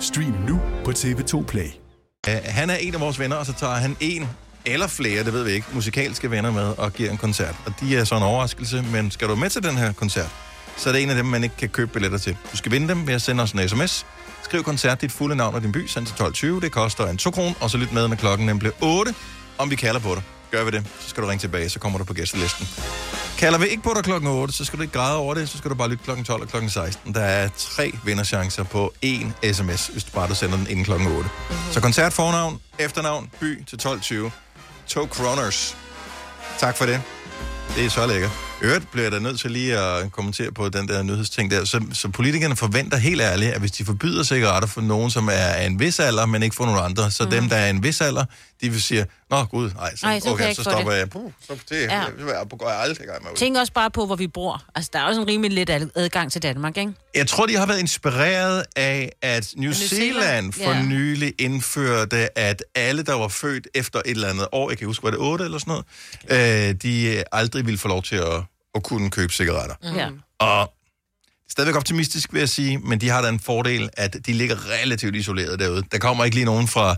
[0.00, 1.68] Stream nu på TV2 Play.
[2.28, 4.28] Uh, han er en af vores venner, og så tager han en
[4.66, 7.54] eller flere, det ved vi ikke, musikalske venner med og giver en koncert.
[7.66, 10.30] Og de er så en overraskelse, men skal du med til den her koncert,
[10.76, 12.36] så er det en af dem, man ikke kan købe billetter til.
[12.52, 14.06] Du skal vinde dem ved at sende os en sms.
[14.42, 16.60] Skriv koncert, dit fulde navn og din by, send til 12.20.
[16.60, 19.14] Det koster en 2 kron, og så lidt med, når klokken nemlig 8,
[19.58, 20.22] om vi kalder på dig.
[20.50, 22.66] Gør vi det, så skal du ringe tilbage, så kommer du på gæstelisten.
[23.38, 25.58] Kalder vi ikke på dig klokken 8, så skal du ikke græde over det, så
[25.58, 27.14] skal du bare lytte klokken 12 og klokken 16.
[27.14, 31.08] Der er tre vinderchancer på én sms, hvis du bare du sender den inden klokken
[31.08, 31.18] 8.
[31.20, 31.72] Mm-hmm.
[31.72, 34.30] Så koncert, fornavn, efternavn, by til 12.20.
[34.86, 35.76] To kroners.
[36.58, 37.02] Tak for det.
[37.76, 38.47] Det er så lækkert.
[38.62, 41.64] Øvrigt bliver da nødt til lige at kommentere på den der nyhedsting der.
[41.64, 45.32] Så, så politikerne forventer helt ærligt, at hvis de forbyder cigaretter for nogen, som er
[45.32, 47.30] af en vis alder, men ikke for nogen andre, så mm.
[47.30, 48.24] dem, der er af en vis alder,
[48.60, 51.10] de vil sige, nå gud, nej, så, Ej, så okay, så stopper det." jeg.
[51.10, 51.98] Puh, så det Ja.
[52.00, 52.08] jeg,
[52.58, 53.30] går jeg aldrig i gang med.
[53.36, 54.62] Tænk også bare på, hvor vi bor.
[54.74, 56.92] Altså, der er også en rimelig let ad- adgang til Danmark, ikke?
[57.14, 60.14] Jeg tror, de har været inspireret af, at New, New Zealand?
[60.22, 60.82] Zealand for Ja.
[60.82, 65.02] nylig indførte, at alle, der var født efter et eller andet år, jeg kan huske,
[65.04, 65.82] var det 8 eller sådan
[66.28, 68.42] noget, øh, de aldrig ville få lov til at,
[68.74, 69.74] at kunne købe cigaretter.
[69.82, 70.08] Ja.
[70.38, 70.74] Og
[71.50, 75.16] stadigvæk optimistisk, vil jeg sige, men de har da en fordel, at de ligger relativt
[75.16, 75.82] isoleret derude.
[75.92, 76.96] Der kommer ikke lige nogen fra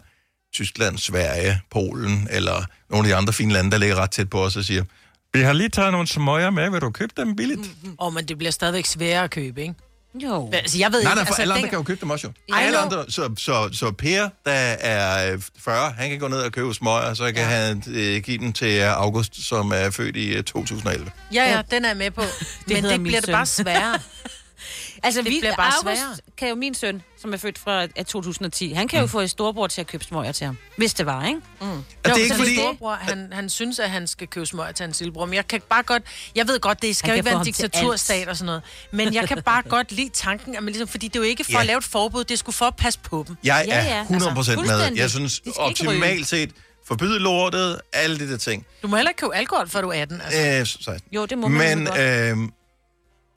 [0.53, 4.45] Tyskland, Sverige, Polen eller nogle af de andre fine lande, der ligger ret tæt på
[4.45, 4.85] os og siger,
[5.33, 7.61] vi har lige taget nogle smøger med, vil du købe dem billigt?
[7.61, 7.89] Mm.
[7.89, 9.75] Åh, oh, men det bliver stadigvæk sværere at købe, ikke?
[10.15, 10.51] Jo.
[10.53, 12.11] Altså, jeg ved Nej, ikke, nej, for altså, alle andre den- kan jo købe dem
[12.11, 12.33] også jo.
[12.49, 16.39] I Alle andre, så, så, så Per, der er øh, 40, han kan gå ned
[16.39, 17.43] og købe smøger, og så kan ja.
[17.45, 21.11] han øh, give dem til øh, August, som er født i øh, 2011.
[21.35, 22.23] Ja, ja, den er jeg med på.
[22.67, 23.33] Men hedder det bliver det søn.
[23.33, 23.99] bare sværere.
[25.03, 26.17] Altså, Det vi, bliver bare August sværere.
[26.39, 29.31] kan jo min søn, som er født fra af 2010, han kan jo få et
[29.31, 30.57] storbror til at købe smøger til ham.
[30.77, 31.41] Hvis det var, ikke?
[31.61, 31.67] Mm.
[32.05, 34.73] det er ikke så fordi- min storebror, han, han synes, at han skal købe smøger
[34.73, 35.27] til hans lillebror.
[35.27, 36.03] Men jeg kan bare godt...
[36.35, 38.63] Jeg ved godt, det skal jo ikke være en diktaturstat og sådan noget.
[38.93, 41.45] Men jeg kan bare godt lide tanken, at man ligesom, fordi det er jo ikke
[41.45, 41.61] for Ja.
[41.61, 43.37] at lave et forbud, det skulle for at passe på dem.
[43.45, 44.97] Jeg Ja, er ja, 100% altså, med.
[44.97, 46.51] Jeg synes optimalt set,
[46.87, 48.67] Forbyde lortet, alle de der ting.
[48.83, 50.21] Du må heller ikke købe alkohol, før du er 18.
[50.21, 50.41] Altså.
[50.61, 51.01] Øh, 16.
[51.13, 52.37] Jo, det må man Men jo øh,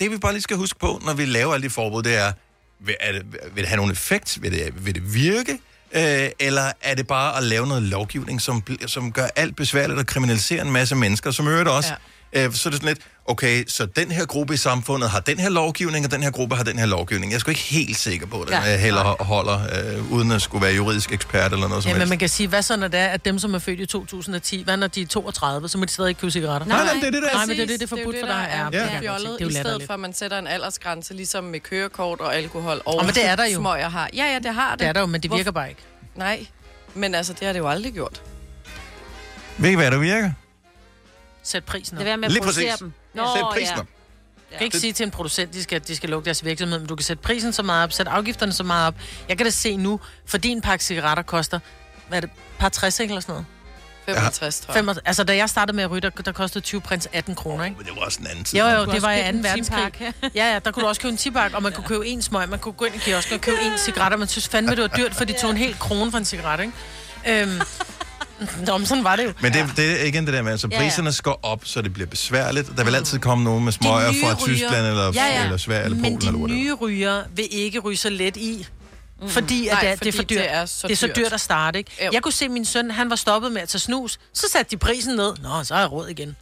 [0.03, 2.31] det vi bare lige skal huske på, når vi laver alle de forbud, det er,
[2.79, 4.41] vil, er det, vil det have nogen effekt?
[4.41, 5.59] Vil det, vil det virke?
[5.91, 10.05] Øh, eller er det bare at lave noget lovgivning, som, som gør alt besværligt og
[10.05, 11.89] kriminaliserer en masse mennesker, som øvrigt også?
[11.89, 11.95] Ja.
[12.35, 15.39] Øh, så er det sådan lidt, okay, så den her gruppe i samfundet har den
[15.39, 17.31] her lovgivning, og den her gruppe har den her lovgivning.
[17.31, 18.57] Jeg er sgu ikke helt sikker på det, Ja.
[18.63, 18.69] ja.
[18.69, 19.59] jeg heller holder,
[19.95, 22.09] øh, uden at skulle være juridisk ekspert eller noget som Ja, men helst.
[22.09, 24.63] man kan sige, hvad så når det er, at dem, som er født i 2010,
[24.63, 26.67] hvad når de er 32, så må de stadig ikke købe cigaretter?
[26.67, 27.33] Nej, nej, det er det, der er.
[27.33, 28.49] Nej, men det er det, det er forbudt for dig.
[28.73, 28.99] Ja, det ja.
[28.99, 32.19] fjollet, Det er jo i stedet for, at man sætter en aldersgrænse, ligesom med kørekort
[32.21, 32.81] og alkohol.
[32.85, 33.59] Og Nå, men det er der jo.
[33.59, 34.09] Smøger har.
[34.13, 34.79] Ja, ja, det har det.
[34.79, 35.81] Det er der jo, men det Hvorfor- virker bare ikke.
[36.15, 36.45] Nej,
[36.93, 38.21] men altså, det har det jo aldrig gjort.
[39.57, 40.31] Ved I, hvad der virker?
[41.43, 42.03] Sæt prisen op.
[42.03, 42.79] Det er med at Lige producere præcis.
[42.79, 42.93] dem.
[43.36, 43.86] Sæt prisen op.
[44.51, 46.88] Jeg kan ikke sige til en producent, de skal, de skal lukke deres virksomhed, men
[46.88, 48.95] du kan sætte prisen så meget op, sætte afgifterne så meget op.
[49.29, 51.60] Jeg kan da se nu, for din pakke cigaretter koster,
[52.08, 52.29] hvad er det,
[52.60, 53.45] par 60 ikke, eller sådan noget?
[54.06, 54.75] 65, tror jeg.
[54.75, 55.03] 65.
[55.08, 57.77] Altså, da jeg startede med at ryge, der, der kostede 20 prins 18 kroner, ikke?
[57.77, 58.60] Men det var også en anden tid.
[58.60, 59.38] Jo, Du jo, det var i købe 2.
[59.38, 59.93] en verdenskrig.
[59.93, 60.13] tipak.
[60.36, 62.49] Ja, ja, der kunne du også købe en tibak, og man kunne købe en smøg,
[62.49, 64.82] man kunne gå ind i kiosken og købe en cigaret, og man synes fandme, det
[64.82, 67.41] var dyrt, for de tog en hel krone for en cigaret, ikke?
[67.43, 67.62] Øhm,
[68.67, 69.34] Nå, men sådan var det jo.
[69.41, 70.82] Men det, det er igen det der med, altså Ja, ja.
[70.84, 72.77] priserne skal op, så det bliver besværligt.
[72.77, 75.43] Der vil altid komme nogen med smøger fra ryger- Tyskland eller, ja, ja.
[75.43, 78.67] eller Sverige eller Men Polen de eller nye ryger vil ikke ryge så let i.
[79.21, 79.29] Mm.
[79.29, 80.43] Fordi, at Nej, det, er, det er for fordi dyrt.
[80.43, 81.15] det er så det er så dyrt.
[81.15, 81.91] dyrt at starte, ikke?
[82.06, 82.10] Jo.
[82.13, 84.19] Jeg kunne se min søn, han var stoppet med at tage snus.
[84.34, 85.34] Så satte de prisen ned.
[85.43, 86.36] Nå, så er jeg råd igen.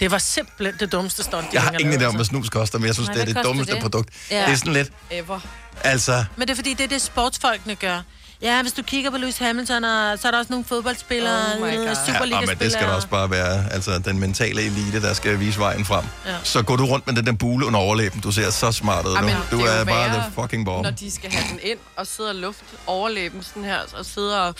[0.00, 2.78] Det var simpelthen det dummeste stunt, de Jeg har ingen idé om, hvad snus koster,
[2.78, 3.82] men jeg synes, Nej, det er det dummeste det?
[3.82, 4.08] produkt.
[4.30, 4.44] Ja.
[4.44, 5.40] Det er sådan lidt, Ever.
[5.84, 6.24] altså...
[6.36, 8.00] Men det er fordi, det er det, sportsfolkene gør.
[8.42, 11.62] Ja, hvis du kigger på Lewis Hamilton, og så er der også nogle fodboldspillere, Oh
[11.62, 11.68] oh God.
[11.68, 12.46] Ja, Superliga-spillere.
[12.46, 15.84] men det skal da også bare være altså, den mentale elite, der skal vise vejen
[15.84, 16.04] frem.
[16.26, 16.34] Ja.
[16.44, 18.20] Så går du rundt med den der bule under overlæben.
[18.20, 19.20] Du ser så smart ud nu.
[19.20, 20.82] men Du det er jo bare the fucking bomb.
[20.84, 24.42] Når de skal have den ind og sidde og luft overlæben sådan her, og sidde
[24.46, 24.54] og...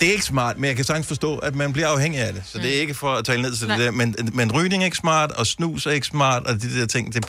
[0.00, 2.42] Det er ikke smart, men jeg kan sagtens forstå, at man bliver afhængig af det.
[2.46, 3.84] Så det er ikke for at tale ned til det Nej.
[3.84, 3.90] der.
[3.90, 7.14] Men, men rygning er ikke smart, og snus er ikke smart, og de der ting...
[7.14, 7.26] Det,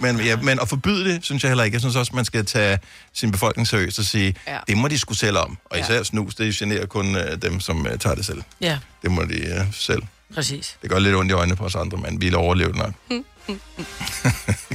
[0.00, 1.74] men, ja, men at forbyde det, synes jeg heller ikke.
[1.74, 2.78] Jeg synes også, man skal tage
[3.12, 4.52] sin befolkning seriøst og sige, Ja.
[4.54, 4.58] ja.
[4.68, 5.58] det må de skulle selv om.
[5.64, 8.42] Og især snus, det generer kun uh, dem, som uh, tager det selv.
[8.60, 10.02] Ja, Det må de uh, selv.
[10.34, 10.76] præcis.
[10.82, 12.94] Det gør lidt ondt i øjnene på os andre, men vi overlever det nok.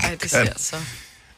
[0.04, 0.76] Ej, det ser så...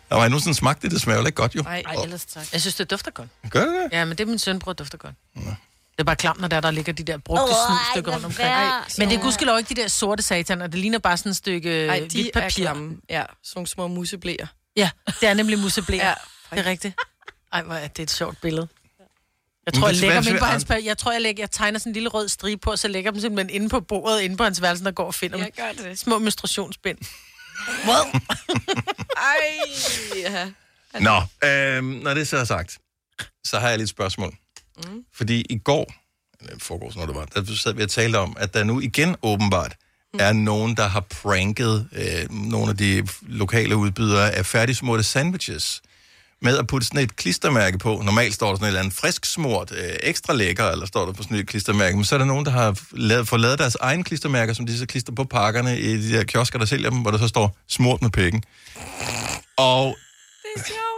[0.09, 1.61] Der var nu sådan smagt det, det smager jo ikke godt jo.
[1.63, 2.43] Ej, ej, ellers tak.
[2.53, 3.29] Jeg synes, det dufter godt.
[3.49, 3.97] Gør det det?
[3.97, 5.13] Ja, men det er min søn bror, dufter godt.
[5.97, 7.47] Det er bare klamt, når der, der ligger de der brugte oh,
[7.95, 8.49] lad rundt omkring.
[8.49, 10.67] Ej, men det er gudskelov ikke de der sorte sataner.
[10.67, 12.49] Det ligner bare sådan et stykke Ej, Ej, de hvidt er papir.
[12.49, 12.97] klamme.
[13.09, 14.47] Ja, sådan nogle små museblæer.
[14.75, 14.89] Ja,
[15.21, 16.07] det er nemlig museblæer.
[16.07, 16.13] Ja,
[16.51, 16.95] det er rigtigt.
[17.53, 18.67] Ej, hvor er det et sjovt billede.
[19.65, 21.93] Jeg tror, jeg lægger dem på hans Jeg tror, jeg, lægger, jeg tegner sådan en
[21.93, 24.61] lille rød stribe på, og så lægger dem simpelthen inde på bordet, inde på hans
[24.61, 25.53] værelse, der går og finder Jeg dem.
[25.83, 25.99] gør det.
[25.99, 26.97] Små menstruationsbind.
[27.87, 28.21] Wow.
[29.17, 29.37] Ej,
[30.15, 30.51] ja.
[30.99, 31.15] Nå,
[31.47, 32.77] øh, når det så er sagt,
[33.47, 34.35] så har jeg lidt spørgsmål.
[34.77, 35.03] Mm.
[35.13, 35.93] Fordi i går,
[36.59, 39.75] forgårs, når det var, der sad vi og talte om, at der nu igen åbenbart
[40.19, 45.81] er nogen, der har pranket øh, nogle af de lokale udbydere af færdigsmurte sandwiches
[46.41, 48.01] med at putte sådan et klistermærke på.
[48.05, 51.13] Normalt står der sådan et eller andet frisk smurt, øh, ekstra lækker, eller står der
[51.13, 51.95] på sådan et klistermærke.
[51.95, 54.77] Men så er der nogen, der har lavet, fået lavet deres egen klistermærker, som de
[54.77, 57.57] så klister på pakkerne i de der kiosker, der sælger dem, hvor der så står
[57.67, 58.43] smurt med pikken.
[59.57, 59.97] Og
[60.43, 60.94] Det er sjovt.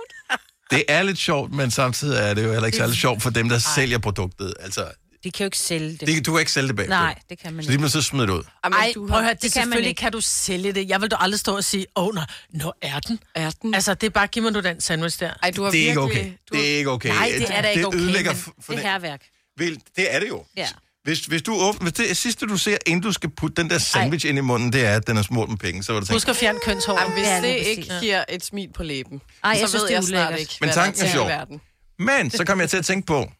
[0.72, 3.50] Det er lidt sjovt, men samtidig er det jo heller ikke særlig sjovt for dem,
[3.50, 4.54] der sælger produktet.
[4.60, 4.86] Altså,
[5.24, 6.08] De kan jo ikke sælge det.
[6.08, 7.00] det, du kan ikke sælge det bagefter.
[7.00, 8.44] Nej, det kan man Så de bliver så smidt ud.
[8.64, 10.00] Ej, du prøv har- at høre, det, det det kan man selvfølgelig ikke.
[10.00, 10.90] kan du sælge det.
[10.90, 12.22] Jeg vil da aldrig stå og sige, åh, oh, nå,
[12.54, 13.20] nå, er den?
[13.36, 13.74] Er den?
[13.74, 15.34] Altså, det er bare, giv mig du den sandwich der.
[15.44, 16.22] Ej, du har Det er ikke virkelig...
[16.24, 16.58] okay.
[16.60, 17.10] Det er ikke okay.
[17.10, 19.22] Nej, det er da ikke okay, ødelægger men for Det er herværk.
[19.58, 20.44] Vel, det er det jo.
[20.58, 20.68] Ja.
[21.08, 23.78] Hvis, hvis du åbner, hvis det sidste, du ser, inden du skal putte den der
[23.78, 24.30] sandwich Ej.
[24.30, 26.16] ind i munden, det er, at den er smurt med penge, så vil du tænke,
[26.16, 27.00] Husk at fjerne kønshår.
[27.00, 29.94] Jamen, hvis det ikke giver et smil på læben, Ej, jeg så synes, ved det
[29.94, 31.26] jeg snart ikke, Men tanken er sjov.
[31.28, 31.62] i verden.
[32.00, 33.32] Men så kom jeg til at tænke på,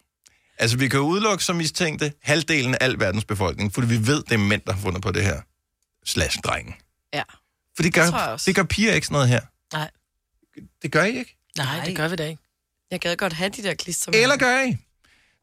[0.58, 4.32] altså vi kan udelukke som mistænkte halvdelen af al verdens befolkning, fordi vi ved, det
[4.32, 5.40] er mænd, der har fundet på det her.
[6.06, 6.74] Slash drengen.
[7.14, 7.22] Ja.
[7.76, 8.44] For det Det gør, også.
[8.46, 9.40] det gør piger ikke sådan noget her.
[9.72, 9.90] Nej.
[10.82, 11.36] Det gør I ikke.
[11.58, 12.42] Nej, det gør vi da ikke.
[12.90, 14.76] Jeg gad godt have de der klister Eller gør I?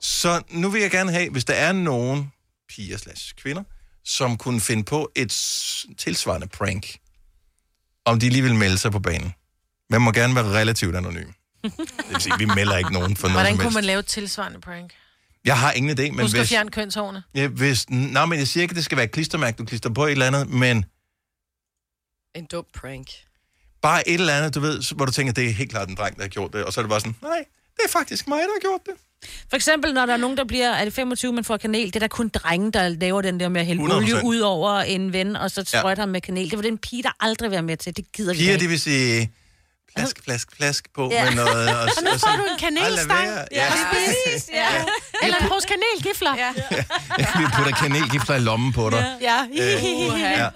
[0.01, 2.31] Så nu vil jeg gerne have, hvis der er nogen
[2.69, 3.63] piger slash kvinder,
[4.03, 5.29] som kunne finde på et
[5.97, 6.97] tilsvarende prank,
[8.05, 9.33] om de lige vil melde sig på banen.
[9.89, 11.27] Man må gerne være relativt anonym.
[11.63, 11.73] Det
[12.09, 13.75] vil sige, vi melder ikke nogen for noget Hvordan som kunne helst.
[13.75, 14.93] man lave et tilsvarende prank?
[15.45, 17.23] Jeg har ingen idé, men Husk at hvis, fjerne kønshårene.
[17.35, 17.89] ja, hvis...
[17.89, 20.11] Nej, men jeg siger ikke, at det skal være et klistermærke, du klister på et
[20.11, 20.85] eller andet, men
[22.35, 23.07] En dum prank.
[23.81, 26.15] bare et eller andet, du ved, hvor du tænker, det er helt klart en dreng,
[26.15, 27.45] der har gjort det, og så er det bare sådan, nej,
[27.77, 28.93] det er faktisk mig, der har gjort det.
[29.49, 31.95] For eksempel, når der er nogen, der bliver, er det 25, man får kanel, det
[31.95, 33.95] er der kun drenge, der laver den der med at hælde 100%.
[33.95, 35.79] olie ud over en ven, og så Ja.
[35.79, 36.49] sprøjter ham med kanel.
[36.49, 37.97] Det var den pige, der aldrig være med til.
[37.97, 38.63] Det gider vi Piger, ikke.
[38.63, 39.31] de vil sige,
[39.95, 41.25] plask, plask, plask på Ja.
[41.25, 41.69] med noget.
[41.75, 43.09] Og, Og nu får du en "Ej, lad kanelstang.
[43.29, 44.49] være." Ja, præcis.
[44.53, 44.67] Ja.
[45.23, 46.35] Eller en pose kanelgifler.
[46.37, 46.53] Ja.
[47.19, 49.15] Ja, vi putter kanelgifler i lommen på dig.
[49.21, 49.45] Ja.
[49.51, 49.59] Øh,
[50.21, 50.29] ja.
[50.39, 50.49] ja.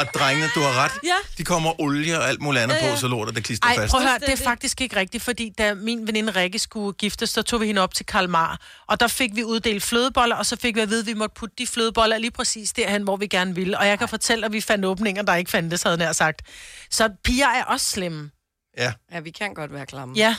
[0.00, 0.92] Og drengene, du har ret.
[1.04, 1.14] Ja.
[1.38, 3.90] De kommer olie og alt muligt andet på, så lortet det klister Ej, fast.
[3.90, 7.30] prøv at høre, det er faktisk ikke rigtigt, fordi da min veninde Rikke skulle giftes,
[7.30, 10.46] så tog vi hende op til Karl Mar, og der fik vi uddelt flødeboller, og
[10.46, 13.16] så fik vi at vide, at vi måtte putte de flødeboller lige præcis derhen, hvor
[13.16, 13.78] vi gerne ville.
[13.78, 16.42] Og jeg kan fortælle, at vi fandt åbninger, der ikke fandtes, havde jeg nær sagt.
[16.90, 18.30] Så piger er også slemme.
[18.78, 18.92] Ja.
[19.12, 20.14] Ja, vi kan godt være klamme.
[20.16, 20.36] Ja.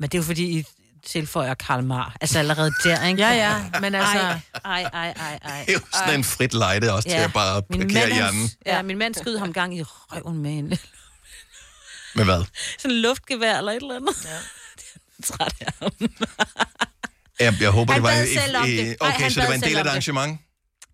[0.00, 0.64] Men det er jo fordi, I
[1.06, 2.16] tilføjer Karl Mar.
[2.20, 3.22] Altså allerede der, ikke?
[3.22, 5.64] Ja, ja, men altså- Ej, ej, ej, ej, ej.
[5.66, 8.40] Det er jo sådan en frit lejde også til at bare Min parkere hjernen.
[8.40, 10.68] han, ja, min mand skød ham gang i røven med en
[12.14, 12.44] Med hvad?
[12.78, 14.24] sådan en luftgevær eller et eller andet.
[14.24, 14.38] Ja.
[15.34, 15.92] træt af ham.
[17.40, 18.22] Jeg, jeg håber, Han det var...
[18.22, 18.96] i- selv om i- det.
[19.00, 19.90] Okay, han så det var en del af et det.
[19.90, 20.40] arrangement?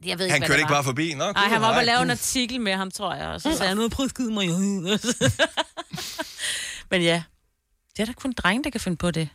[0.05, 1.15] Jeg ved ikke, Han kørte det ikke bare forbi?
[1.15, 3.27] Nå, Nej, han var oppe og lave en artikel med ham, tror jeg.
[3.27, 5.17] Og så sagde han, nu prøv at skyde mig i hovedet.
[6.91, 7.23] Men ja,
[7.97, 9.29] det er da kun drenge, der kan finde på det.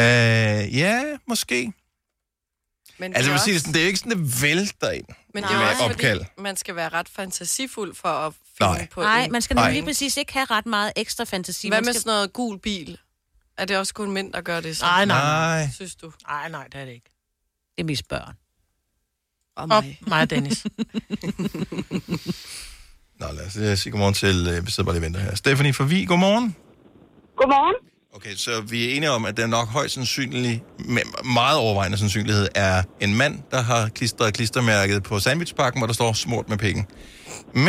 [0.00, 0.04] Øh,
[0.78, 1.72] ja, måske.
[2.98, 5.04] Men Altså, det er sige, også- sådan, det er jo ikke sådan, det vælter ind
[5.34, 6.18] Men det er jo med også opkald.
[6.20, 8.86] fordi, man skal være ret fantasifuld for at finde Nej.
[8.90, 11.68] på Nej, en- man skal nemlig lige præcis ikke have ret meget ekstra fantasi.
[11.68, 12.00] Hvad man med skal...
[12.02, 12.98] sådan noget gul bil?
[13.58, 14.84] Er det også kun mænd, der gør det så?
[14.84, 15.68] Nej, nej, nej.
[15.74, 16.12] Synes du?
[16.28, 17.10] Nej, nej, det er det ikke.
[17.76, 18.34] Det er mest børn.
[19.56, 19.98] Og mig.
[20.02, 20.64] Og mig og Dennis.
[23.20, 24.48] Nå, lad os øh, sige godmorgen til...
[24.50, 25.34] Øh, vi sidder bare lige og venter her.
[25.34, 26.56] Stephanie fra Vi, godmorgen.
[27.36, 27.74] Godmorgen.
[28.16, 30.58] Okay, så vi er enige om, at det er nok højst sandsynligt,
[30.94, 31.04] med
[31.40, 36.12] meget overvejende sandsynlighed, er en mand, der har klistret klistermærket på sandwichpakken, hvor der står
[36.12, 36.86] smurt med penge.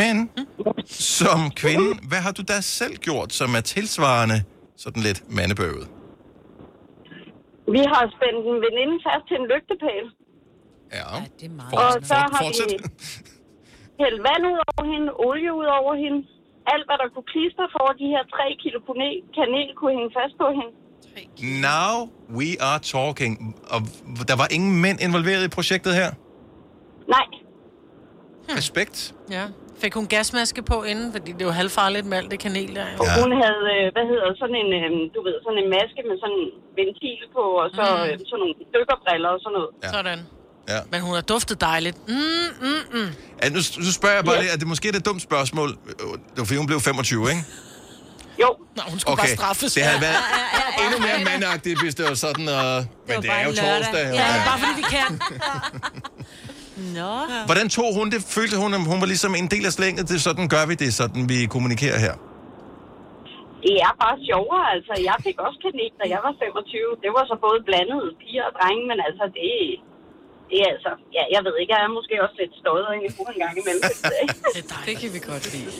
[0.00, 0.30] Men
[0.86, 4.38] som kvinde, hvad har du da selv gjort, som er tilsvarende
[4.76, 5.86] sådan lidt mandebøvet?
[7.74, 10.06] Vi har spændt en veninde fast til en lygtepæl.
[10.98, 11.08] Ja,
[11.40, 11.74] det er meget.
[11.74, 12.70] Og så har fortsæt.
[12.70, 12.76] vi
[14.02, 16.18] hældt vand ud over hende, olie ud over hende.
[16.72, 20.34] Alt, hvad der kunne klistre for de her 3 kilo kanel, kanel kunne hænge fast
[20.42, 20.72] på hende.
[21.70, 21.92] Now
[22.38, 23.32] we are talking.
[23.74, 23.80] Og
[24.30, 26.10] der var ingen mænd involveret i projektet her?
[27.16, 27.26] Nej.
[28.60, 28.96] Respekt.
[29.36, 29.44] Ja.
[29.82, 32.86] Fik hun gasmaske på inden, fordi det er jo halvfarligt med alt det kanel der.
[33.02, 36.16] Og hun havde, øh, hvad hedder sådan en, øh, du ved, sådan en maske med
[36.22, 36.48] sådan en
[36.78, 38.24] ventil på, og så Mm.
[38.30, 39.70] sådan nogle dykkerbriller og sådan noget.
[39.84, 39.88] Ja.
[39.96, 40.18] Sådan.
[40.68, 40.78] Ja.
[40.90, 42.08] Men hun har duftet dejligt.
[42.08, 42.14] Mm,
[42.60, 43.08] mm, mm.
[43.42, 45.68] Ja, nu, nu spørger jeg bare lidt, at det måske er et dumt spørgsmål.
[45.68, 47.44] Det var fordi, hun blev 25, ikke?
[48.42, 48.50] Jo.
[48.76, 49.72] Nå, hun skulle bare straffes.
[49.72, 50.20] det havde været
[50.84, 52.86] endnu mere mandagtigt, hvis det var sådan, og...
[53.08, 54.04] men det er jo torsdag.
[54.04, 55.10] Ja, det er bare fordi vi kan.
[56.98, 57.12] Nå.
[57.50, 58.20] Hvordan tog hun det?
[58.36, 60.02] Følte hun, at hun var ligesom en del af slænget?
[60.08, 62.14] Det er sådan gør vi det, sådan vi kommunikerer her.
[63.66, 64.94] Det er bare sjovere, altså.
[65.10, 67.02] Jeg fik også kanel, da jeg var 25.
[67.04, 69.52] Det var så både blandet piger og drenge, men altså, det,
[70.54, 70.90] det er altså...
[71.16, 73.82] Ja, jeg ved ikke, jeg er måske også lidt støjet af en gang imellem.
[74.88, 75.70] Det kan vi godt lide.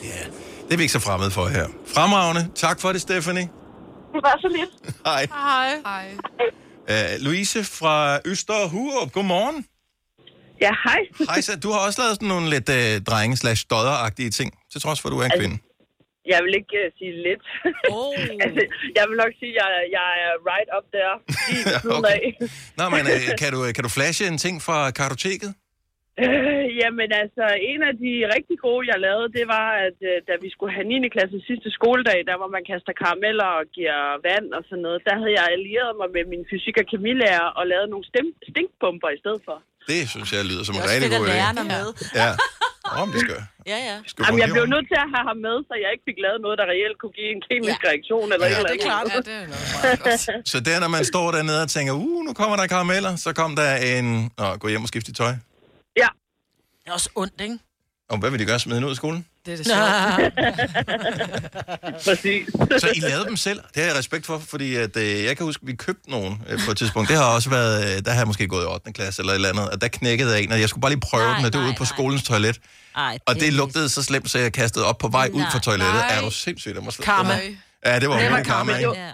[0.66, 1.66] Det er vi ikke så fremmede for her.
[1.94, 2.42] Fremragende.
[2.64, 3.46] Tak for det, Stephanie.
[4.14, 4.72] Det var så lidt.
[5.10, 5.22] Hej.
[5.46, 5.70] Hej.
[5.90, 6.06] Hej.
[6.92, 7.94] Uh, Louise fra
[8.30, 9.58] Østerhurup, godmorgen.
[10.60, 11.00] Ja, hej.
[11.30, 13.60] Hej, så du har også lavet sådan nogle lidt uh, drenge slash
[14.38, 15.58] ting, til trods for, at du er en Altså, kvinde.
[16.32, 17.44] Jeg vil ikke uh, sige lidt.
[17.96, 18.18] Oh.
[18.44, 18.62] altså,
[18.98, 21.14] jeg vil nok sige, at jeg, jeg er right up there.
[21.96, 22.14] Okay.
[22.14, 22.22] af.
[22.78, 25.50] Nå, men uh, kan, du, kan du flashe en ting fra kartoteket?
[26.24, 30.32] Øh, jamen altså, en af de rigtig gode, jeg lavede, det var, at øh, da
[30.44, 31.08] vi skulle have 9.
[31.16, 35.14] klasse sidste skoledag, der hvor man kaster karameller og giver vand og sådan noget, der
[35.20, 39.18] havde jeg allieret mig med min fysik- og kemilærer og lavet nogle stem- stinkbomber i
[39.22, 39.56] stedet for.
[39.92, 41.40] Det synes jeg lyder som en Det er også rigtig fedt, god at idé.
[41.40, 41.87] lærerne med.
[42.20, 42.28] Ja,
[43.03, 43.40] om det skal.
[43.73, 43.97] Ja, ja.
[44.11, 46.38] Skal Jamen, jeg blev nødt til at have ham med, så jeg ikke fik lavet
[46.44, 47.88] noget, der reelt kunne give en kemisk ja.
[47.88, 48.57] reaktion eller Ja.
[48.59, 49.14] eller Det andet.
[49.14, 50.49] Ja, det er noget meget godt.
[50.53, 53.51] Så der, når man står dernede og tænker, uh, nu kommer der karameller, så kom
[53.61, 54.07] der en...
[54.38, 55.33] Nå, gå hjem og skifte tøj.
[56.03, 56.09] Ja.
[56.81, 57.59] Det er også ondt, ikke?
[58.11, 58.59] Og hvad vil de gøre?
[58.64, 59.27] Smide den ud af skolen?
[59.44, 59.90] Det er det sjovt.
[62.07, 62.44] Præcis.
[62.83, 63.61] Så I lavede dem selv?
[63.74, 66.33] Det har jeg respekt for, fordi at, øh, jeg kan huske, at vi købte nogen
[66.48, 67.07] øh, på et tidspunkt.
[67.11, 68.92] Det har også været, øh, der har jeg måske gået i 8.
[68.98, 71.07] klasse eller et eller andet, og der knækkede jeg en, og jeg skulle bare lige
[71.11, 71.94] prøve Nej, den, og det var ude på nej.
[71.94, 72.57] skolens toilet.
[73.07, 75.52] Ej, Og det lugtede så slemt, så jeg kastede op på vej ud Nej.
[75.52, 76.03] fra toilettet.
[76.05, 76.14] Nej.
[76.14, 76.74] Er du sindssygt?
[76.76, 77.34] Jeg Karma.
[77.34, 77.49] Ja, det
[77.88, 78.97] var Det var virkelig karma, ikke?
[79.05, 79.12] Ja.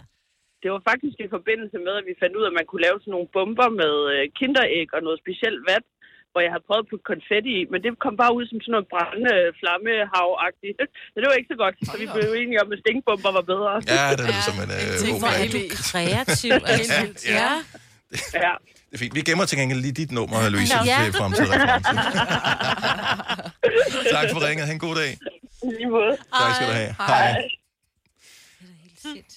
[0.63, 2.97] Det var faktisk i forbindelse med, at vi fandt ud af, at man kunne lave
[3.03, 5.85] sådan nogle bomber med øh, kinderæg og noget specielt vat,
[6.33, 8.73] hvor jeg havde prøvet at putte konfetti i, men det kom bare ud som sådan
[8.77, 10.79] noget brændende flammehav-agtigt.
[11.13, 13.73] Så det var ikke så godt, så vi blev enige om, at stinkbomber var bedre.
[13.97, 15.61] Ja, det er som en øh, god Hvor er du
[15.91, 16.53] kreativ.
[17.39, 17.39] Ja.
[17.39, 17.53] Ja.
[18.47, 18.53] Ja.
[18.89, 19.15] Det er fint.
[19.19, 20.99] Vi gemmer til gengæld lige dit nummer, Louise, Ja.
[21.05, 22.01] til fremtidig reference.
[24.17, 24.65] tak for ringet.
[24.67, 25.11] Ha' en god dag.
[25.79, 26.15] Lige måde.
[26.41, 26.95] Tak skal du have.
[26.99, 27.60] Hej.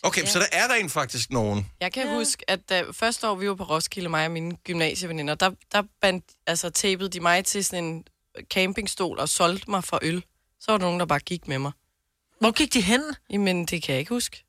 [0.03, 1.69] Okay, så der er rent faktisk nogen.
[1.81, 2.13] Jeg kan ja.
[2.13, 5.83] huske, at da første år, vi var på Roskilde, mig og mine gymnasieveninder, der, der
[6.01, 8.03] bandt, altså, tapede de mig til sådan en
[8.53, 10.23] campingstol og solgte mig for øl.
[10.59, 11.71] Så var der nogen, der bare gik med mig.
[12.39, 13.01] Hvor gik de hen?
[13.29, 14.43] Jamen, det kan jeg ikke huske.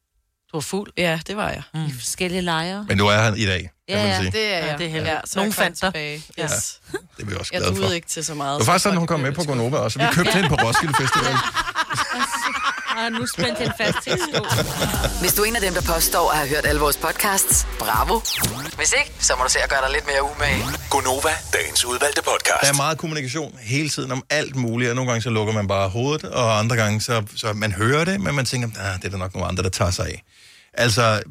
[0.53, 0.93] Du var fuld?
[0.97, 1.63] Ja, det var jeg.
[1.75, 1.85] Mm.
[1.87, 2.87] I forskellige lejre.
[2.89, 4.31] Men du er her i dag, kan Ja, man ja, sige.
[4.31, 4.67] det er jeg.
[4.67, 5.15] Ja, det er heldigt.
[5.15, 5.89] Ja, så Nogen jeg fandt dig.
[5.89, 6.23] tilbage.
[6.39, 6.45] Ja.
[6.45, 6.81] Yes.
[7.17, 7.83] Det er vi også Jeg glade for.
[7.83, 8.61] duede ikke til så meget.
[8.61, 9.99] Det var faktisk sådan, hun kom med på Gonova også.
[9.99, 11.35] Vi købte hende på Roskilde Festival.
[12.97, 14.47] Og nu spændt en fast til en stol.
[15.21, 18.21] Hvis du er en af dem, der påstår at have hørt alle vores podcasts, bravo.
[18.77, 20.65] Hvis ikke, så må du se at gøre dig lidt mere umage.
[20.91, 22.61] Gonova, dagens udvalgte podcast.
[22.61, 25.67] Der er meget kommunikation hele tiden om alt muligt, og nogle gange så lukker man
[25.69, 29.05] bare hovedet, og andre gange så, så man hører det, men man tænker, ah, det
[29.05, 30.23] er der nok nogle andre, der tager sig af.
[30.75, 31.23] Altså,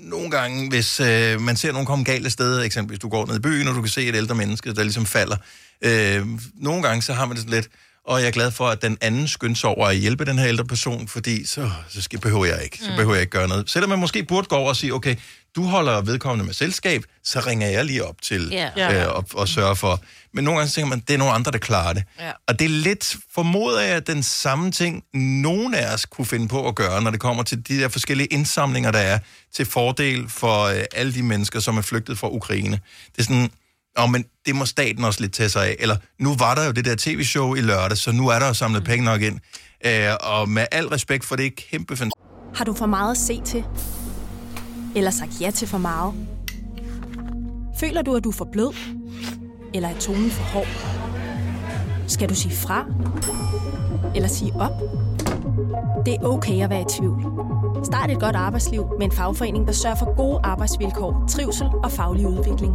[0.00, 3.36] nogle gange, hvis øh, man ser nogen komme galt af sted, eksempelvis du går ned
[3.36, 5.36] i byen, og du kan se et ældre menneske, der ligesom falder,
[5.82, 7.68] øh, nogle gange så har man det sådan lidt,
[8.06, 10.48] og jeg er glad for, at den anden skynder sig over at hjælpe den her
[10.48, 12.78] ældre person, fordi så, så skal, behøver jeg ikke.
[12.78, 12.96] Så Mm.
[12.96, 13.70] behøver jeg ikke gøre noget.
[13.70, 15.16] Selvom man måske burde gå over og sige, okay,
[15.56, 19.02] du holder vedkommende med selskab, så ringer jeg lige op til yeah.
[19.06, 20.00] øh, og, og sørger for.
[20.34, 22.04] Men nogle gange tænker man, det er nogle andre, der klarer det.
[22.20, 22.30] Ja.
[22.48, 26.48] Og det er lidt formodet af, at den samme ting, nogen af os kunne finde
[26.48, 29.18] på at gøre, når det kommer til de der forskellige indsamlinger, der er
[29.54, 32.80] til fordel for øh, alle de mennesker, som er flygtet fra Ukraine.
[33.12, 33.50] Det er sådan,
[33.98, 35.76] oh, men det må staten også lidt tage sig af.
[35.78, 38.84] Eller, nu var der jo det der tv-show i lørdag, så nu er der samlet
[38.84, 39.38] penge nok ind.
[39.86, 42.10] Øh, og med al respekt for det kæmpe fan-
[42.54, 43.64] Har du for meget at se til?
[44.96, 46.14] Eller sagt ja til for meget?
[47.80, 48.74] Føler du, at du er for blød?
[49.74, 50.66] Eller er tonen for hård?
[52.08, 52.84] Skal du sige fra?
[54.14, 54.72] Eller sige op?
[56.06, 57.24] Det er okay at være i tvivl.
[57.84, 62.26] Start et godt arbejdsliv med en fagforening, der sørger for gode arbejdsvilkår, trivsel og faglig
[62.26, 62.74] udvikling.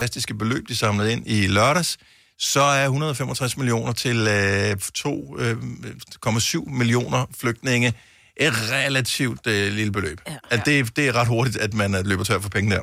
[0.00, 1.98] Fantastiske beløb, de samlede ind i lørdags,
[2.38, 7.94] så er 165 millioner til øh, 2,7 millioner flygtninge
[8.36, 10.20] et relativt øh, lille beløb.
[10.28, 12.82] Ja, at det, det er ret hurtigt, at man øh, løber tør for penge der.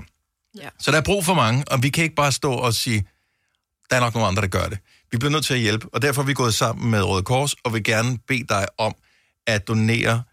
[0.57, 0.70] Ja.
[0.80, 3.07] Så der er brug for mange, og vi kan ikke bare stå og sige,
[3.89, 4.78] der er nok nogle andre, der gør det.
[5.11, 7.53] Vi bliver nødt til at hjælpe, og derfor er vi gået sammen med Røde Kors,
[7.53, 8.95] og vil gerne bede dig om
[9.47, 10.24] at donere,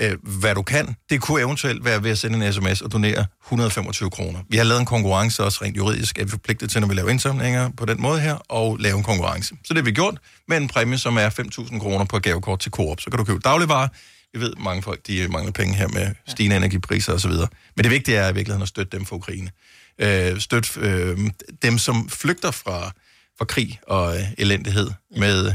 [0.00, 0.96] øh, hvad du kan.
[1.10, 4.40] Det kunne eventuelt være ved at sende en sms og donere 125 kroner.
[4.48, 6.94] Vi har lavet en konkurrence også rent juridisk, at vi er forpligtet til, når vi
[6.94, 9.54] laver indsamlinger på den måde her, og lave en konkurrence.
[9.64, 10.18] Så det har vi gjort
[10.48, 13.00] med en præmie, som er 5.000 kroner på gavekort til Coop.
[13.00, 13.88] Så kan du købe dagligvarer.
[14.32, 17.32] Vi ved, mange folk de mangler penge her med stigende energipriser osv.
[17.76, 19.50] Men det vigtige er i virkeligheden at støtte dem for Ukraine.
[19.98, 21.18] Øh, støtte øh,
[21.62, 22.92] dem, som flygter fra,
[23.38, 25.54] fra krig og øh, elendighed med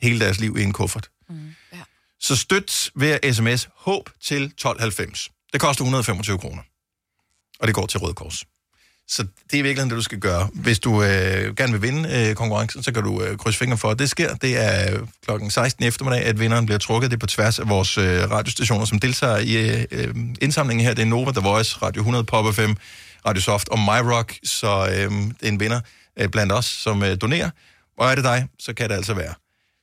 [0.00, 1.08] hele deres liv i en kuffert.
[1.28, 1.36] Mm.
[2.20, 5.28] Så støt ved at sms HÅB til 1290.
[5.52, 6.62] Det koster 125 kroner.
[7.60, 8.44] Og det går til Røde Kors.
[9.08, 10.48] Så det er i virkeligheden det, du skal gøre.
[10.54, 13.90] Hvis du øh, gerne vil vinde øh, konkurrencen, så kan du øh, krydse fingre for,
[13.90, 14.34] at det sker.
[14.34, 17.10] Det er øh, klokken 16 i eftermiddag, at vinderen bliver trukket.
[17.10, 20.94] Det er på tværs af vores øh, radiostationer, som deltager i øh, øh indsamlingen her.
[20.94, 22.72] Det er Nova, The Voice, Radio 100, Pop FM,
[23.26, 24.34] Radio Soft og MyRock.
[24.44, 25.80] Så øh, det er en vinder
[26.16, 27.50] øh, blandt os, som øh, donerer.
[27.98, 29.34] Og er det dig, så kan det altså være.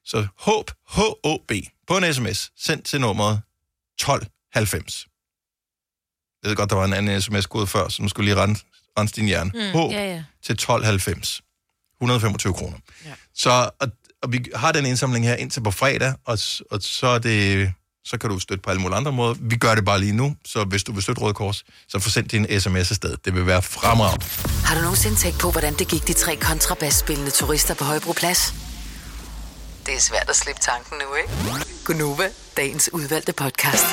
[0.05, 1.51] Så HÅB, H-O-B,
[1.87, 3.41] på en sms, sendt til nummeret
[3.99, 5.05] 1290.
[6.43, 8.63] Jeg ved godt, der var en anden sms-kode før, så nu skulle lige rense,
[8.99, 9.51] rense din hjerne.
[9.53, 10.23] Mm, Mm, H ja, ja.
[10.43, 11.41] til 1290.
[12.01, 12.77] 125 kroner.
[13.05, 13.13] Ja.
[13.35, 13.87] Så og,
[14.23, 16.37] og vi har den indsamling her indtil på fredag, og,
[16.71, 17.73] og så er det
[18.05, 19.35] så kan du støtte på alle mulige andre måder.
[19.39, 22.09] Vi gør det bare lige nu, så hvis du vil støtte Røde Kors, så få
[22.09, 23.17] sendt din sms afsted.
[23.25, 24.25] Det vil være fremragende.
[24.65, 28.53] Har du nogensinde tænkt på, hvordan det gik de tre kontrabasspillende turister på Højbroplads?
[29.85, 31.65] Det er svært at slippe tanken nu, ikke?
[31.85, 33.85] Gunova, dagens udvalgte podcast.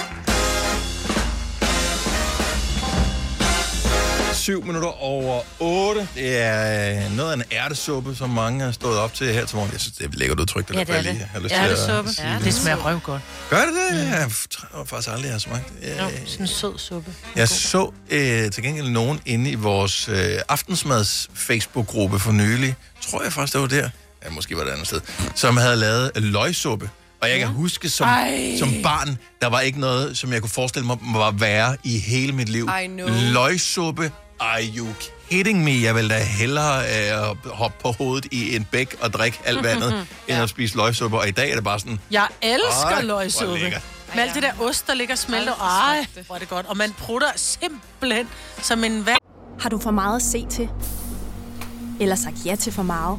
[4.35, 6.09] 7 minutter over 8.
[6.15, 9.57] Det er øh, noget af en ærtesuppe, som mange har stået op til her til
[9.57, 9.73] morgen.
[9.73, 11.43] Jeg synes, det er lækkert udtryk, det Ja, er det er jeg det.
[11.43, 12.11] lige Ærtesuppe.
[12.19, 13.23] Ja, det smager røv godt.
[13.51, 14.07] Gør det det?
[14.09, 15.91] Jeg tror faktisk aldrig, jeg har smagt det.
[15.99, 17.15] Jo, sådan en sød suppe.
[17.37, 22.75] Jeg så øh, til gengæld nogen inde i vores øh, aftensmads Facebook-gruppe for nylig.
[23.11, 23.91] Tror jeg faktisk, det var der.
[24.25, 25.01] Ja, måske var det et andet sted.
[25.35, 26.91] Som havde lavet løgsuppe.
[27.23, 28.57] Og jeg kan huske som, Ej.
[28.59, 32.33] som barn, der var ikke noget, som jeg kunne forestille mig var værre i hele
[32.33, 32.69] mit liv.
[32.85, 33.09] I know.
[33.33, 34.87] Løgsuppe, are you
[35.31, 35.83] kidding me?
[35.83, 40.07] Jeg vil da hellere øh, hoppe på hovedet i en bæk og drikke alt vandet,
[40.29, 41.19] end at spise løgsuppe.
[41.19, 43.59] Og i dag er det bare sådan, Jeg elsker Ej, hvor løgsuppe.
[43.59, 43.83] lækkert.
[44.15, 45.55] Med alt det der ost, der ligger og smelter.
[45.55, 46.67] Ej, hvor er det godt.
[46.67, 48.29] Og man prutter simpelthen
[48.63, 49.19] som en vand.
[49.61, 50.69] Har du for meget at se til?
[52.01, 53.19] Eller sagt ja til for meget?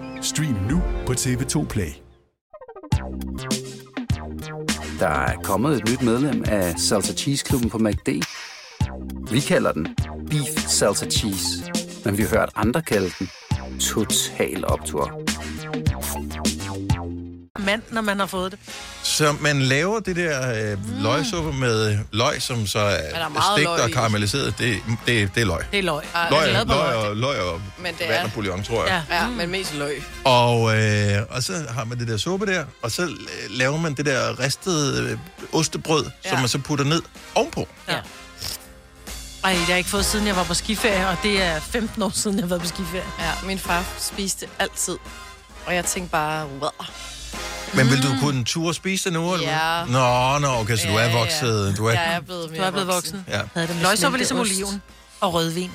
[0.21, 1.91] Stream nu på TV2 Play.
[4.99, 8.09] Der er kommet et nyt medlem af Salsa Cheese Klubben på MACD.
[9.31, 9.87] Vi kalder den
[10.29, 11.71] Beef Salsa Cheese,
[12.05, 13.29] men vi har hørt andre kalde den
[13.79, 15.21] Total Optor.
[17.65, 18.59] Mand, når man har fået det.
[19.03, 23.91] Så man laver det der øh, løgsuppe med løg, som så er, meget stegt og
[23.91, 24.53] karamelliseret.
[24.57, 25.63] Det, det, det er løg.
[25.71, 26.03] Det er løg.
[26.13, 28.23] Ah, Løg, er løg, løg, og, løg og Men det vand er...
[28.23, 29.03] og bouillon, tror jeg.
[29.09, 30.03] Ja, ja men mest løg.
[30.23, 33.09] Og, øh, og så har man det der suppe der, og så øh,
[33.49, 35.17] laver man det der ristede øh,
[35.53, 36.29] ostebrød, ja.
[36.29, 37.01] som man så putter ned
[37.35, 37.67] ovenpå.
[37.87, 37.99] Ja.
[39.43, 42.01] Ej, det har jeg ikke fået, siden jeg var på skiferie, og det er 15
[42.01, 43.03] år siden, jeg har været på skiferie.
[43.19, 44.97] Ja, min far spiste altid.
[45.65, 46.69] Og jeg tænkte bare, wow.
[47.73, 49.33] Men vil du kunne ture spise det nu?
[49.33, 49.49] Eller?
[49.49, 49.85] Ja.
[49.85, 51.77] Nå, nå, okay, så du er vokset.
[51.77, 53.25] Du er, Jeg er blevet mere Du er blevet voksen.
[53.27, 53.41] Ja.
[53.53, 54.81] Havde det med ligesom oliven
[55.21, 55.71] og rødvin.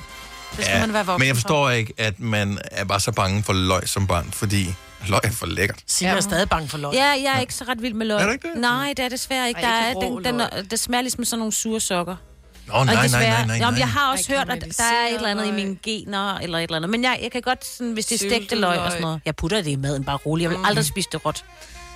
[0.57, 1.41] Det skal man være voksen men jeg for.
[1.41, 4.75] forstår ikke, at man er bare så bange for løg som barn, fordi
[5.07, 5.79] løg er for lækkert.
[5.87, 6.93] Signe er stadig bange for løg.
[6.93, 8.21] Ja, jeg er ikke så ret vild med løg.
[8.21, 8.61] Er du ikke det?
[8.61, 9.61] Nej, det er desværre ikke.
[9.61, 12.15] Ej, Der ikke er, rå den, den, det smager ligesom sådan nogle sure sokker.
[12.67, 13.79] Nå, Og nej, nej, nej, nej, Jamen, nej.
[13.79, 16.57] jeg har også Ej, hørt, at der er et eller andet i mine gener, eller
[16.57, 16.89] et eller andet.
[16.89, 18.91] Men jeg, jeg kan godt, sådan, hvis det er stegte løg og løg.
[18.91, 19.21] sådan noget.
[19.25, 20.43] Jeg putter det i maden, bare roligt.
[20.43, 20.65] Jeg vil Mm.
[20.65, 21.45] aldrig spise det råt.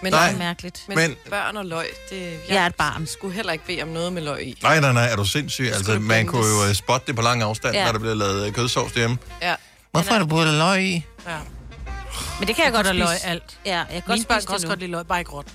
[0.03, 0.31] Men, det Nej.
[0.31, 0.83] er mærkeligt.
[0.87, 2.21] men, men børn og løg, det...
[2.21, 3.07] Jeg, Jeg er et barn.
[3.07, 4.57] skulle heller ikke bede om noget med løg i.
[4.63, 5.69] Nej, nej, nej, er du sindssyg?
[5.73, 7.85] Altså, det man kunne jo øh, spotte det på lang afstand, Ja.
[7.85, 9.17] når der bliver lavet øh, kødsovs derhjemme.
[9.41, 9.55] Ja.
[9.91, 11.05] Hvorfor er der både løg i?
[11.27, 11.37] Ja.
[12.39, 13.05] Men det kan jeg godt spise.
[13.07, 13.25] spise.
[13.25, 13.43] løg alt.
[13.65, 14.83] Ja, jeg kan godt Mine børn spise kan også det godt nu.
[14.83, 15.45] lide løg, bare ikke råt.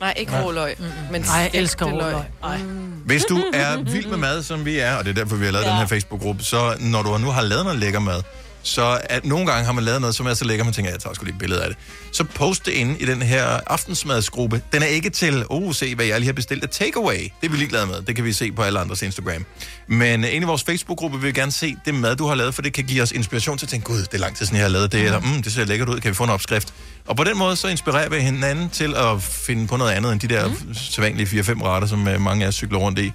[0.00, 0.42] Nej, ikke Ja.
[0.42, 0.76] rå løg.
[1.12, 2.22] Men Nej, jeg elsker stegte rå løg.
[2.44, 2.58] Ej.
[3.06, 5.52] Hvis du er vild med mad, som vi er, og det er derfor, vi har
[5.52, 5.70] lavet ja.
[5.70, 8.22] den her Facebook-gruppe, så når du nu har lavet noget lækker mad,
[8.64, 11.00] så at nogle gange har man lavet noget, som er så lækker, man tænker, jeg
[11.00, 11.78] tager sgu lige et billede af det.
[12.12, 14.62] Så post det inde i den her aftensmadsgruppe.
[14.72, 17.18] Den er ikke til, oh, se hvad jeg lige har bestilt af takeaway.
[17.40, 18.02] Det er vi ligeglade med.
[18.02, 19.44] Det kan vi se på alle andres Instagram.
[19.86, 22.62] Men inde i vores Facebook-gruppe vil vi gerne se det mad, du har lavet, for
[22.62, 24.64] det kan give os inspiration til at tænke, gud, det er lang tid siden, jeg
[24.64, 26.74] har lavet det, eller mm, det ser lækkert ud, kan vi få en opskrift?
[27.06, 30.20] Og på den måde, så inspirerer vi hinanden til at finde på noget andet end
[30.20, 30.74] de der mm.
[30.74, 33.12] sædvanlige 4-5 retter, som øh, mange af os cykler rundt i.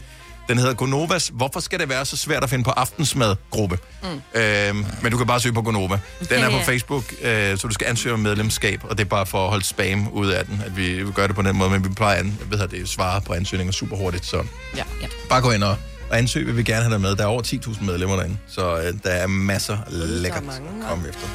[0.50, 1.32] Den hedder Gonovas.
[1.34, 3.78] Hvorfor skal det være så svært at finde på aftensmadgruppe?
[4.04, 4.40] Mm.
[4.40, 6.00] Øhm, men du kan bare søge på Gonova.
[6.30, 6.58] Den er på.
[6.66, 9.66] Facebook, øh, så du skal ansøge om medlemskab, og det er bare for at holde
[9.66, 12.26] spam ud af den, at vi gør det på den måde, men vi plejer at
[12.26, 14.38] jeg ved, at det svare på ansøgninger super hurtigt, så
[14.78, 14.84] Ja.
[15.02, 15.08] ja.
[15.30, 15.76] bare gå ind og,
[16.10, 17.16] og ansøg, vi vil gerne have dig med.
[17.16, 21.28] Der er over 10.000 medlemmer derinde, så øh, der er masser lækkert at komme efter.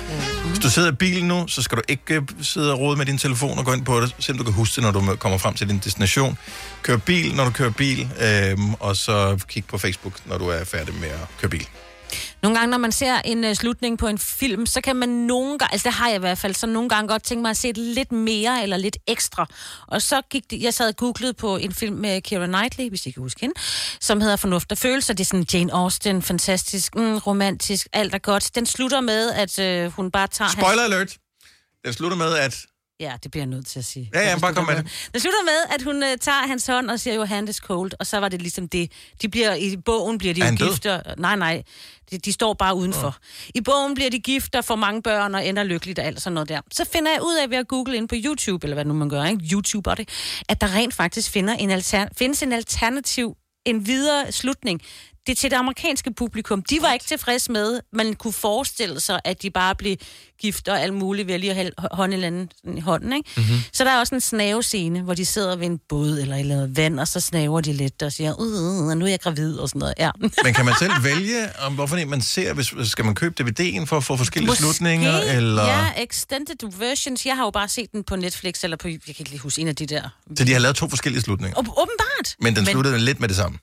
[0.42, 0.48] Mm.
[0.48, 3.06] Hvis du sidder i bilen nu, så skal du ikke øh, sidde og rode med
[3.06, 4.14] din telefon og gå ind på det.
[4.18, 6.38] Selvom du kan huske det, når du kommer frem til din destination.
[6.82, 10.64] Kør bil, når du kører bil, øh, og så kig på Facebook, når du er
[10.64, 11.66] færdig med at køre bil.
[12.44, 15.58] Nogle gange, når man ser en uh, slutning på en film, så kan man nogle
[15.58, 17.56] gange, altså det har jeg i hvert fald, så nogle gange godt tænke mig at
[17.56, 19.46] se lidt mere eller lidt ekstra.
[19.86, 23.06] Og så gik det, jeg sad og googlede på en film med Keira Knightley, hvis
[23.06, 23.54] I kan huske hende,
[24.00, 25.14] som hedder Fornuft og Følelser.
[25.14, 28.54] Det er sådan Jane Austen, fantastisk, mm, romantisk, alt er godt.
[28.54, 30.50] Den slutter med, at øh, hun bare tager...
[30.50, 31.16] Spoiler alert!
[31.84, 32.66] Den slutter med, at...
[33.00, 34.10] Ja, det bliver jeg nødt til at sige.
[34.14, 34.84] Ja, ja, bare kom med det.
[35.14, 37.92] Det slutter med, at hun uh, tager hans hånd og siger jo, hand is cold,
[37.98, 38.92] og så var det ligesom det.
[39.22, 40.86] De bliver, i bogen bliver de Er jo han gift.
[40.86, 41.62] og- Nej, nej,
[42.10, 43.16] de, de står bare udenfor.
[43.54, 46.34] I bogen bliver de gift og får mange børn og ender lykkeligt og alt sådan
[46.34, 46.60] noget der.
[46.72, 49.08] Så finder jeg ud af ved at google ind på YouTube, eller hvad nu man
[49.08, 49.44] gør, ikke?
[49.52, 50.08] YouTube er det,
[50.48, 54.80] at der rent faktisk finder en alter, findes en alternativ, en videre slutning.
[55.26, 56.62] Det er til det amerikanske publikum.
[56.62, 59.96] De var ikke tilfredse med, man kunne forestille sig, at de bare blev
[60.40, 63.12] gift og alt muligt ved at lige at hånd i, hånden.
[63.12, 63.30] Ikke?
[63.36, 63.44] Mhm.
[63.46, 63.60] Mm-hmm.
[63.72, 66.54] Så der er også en snavescene, hvor de sidder ved en båd eller et eller
[66.54, 69.56] andet vand, og så snaver de lidt og siger, uh, uh, nu er jeg gravid
[69.56, 69.94] og sådan noget.
[69.98, 70.10] Ja.
[70.44, 72.52] Men kan man selv vælge, om hvorfor man ser?
[72.52, 75.20] Hvis, skal man købe DVD'en for at få forskellige Måske, slutninger?
[75.20, 75.64] Eller...
[75.66, 77.26] Ja, extended versions.
[77.26, 79.60] Jeg har jo bare set den på Netflix, eller på, jeg kan ikke lige huske,
[79.60, 80.02] en af de der.
[80.36, 81.58] Så de har lavet to forskellige slutninger.
[81.58, 82.36] Åb- åbenbart.
[82.40, 83.58] Men den sluttede lidt med det samme.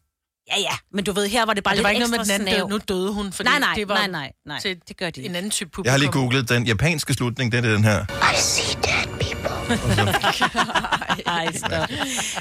[0.56, 2.12] Ja, ja, men du ved, her var det bare Og det lidt var ikke noget
[2.12, 2.60] med den anden snav.
[2.60, 2.70] død.
[2.70, 5.26] Nu døde hun, fordi nej, nej, det var nej, nej, nej, til det gør de
[5.26, 5.86] en anden type publikum.
[5.86, 8.06] Jeg har lige googlet den japanske slutning, det er den her.
[8.34, 9.52] I see dead people.
[11.28, 11.90] Ej, stop.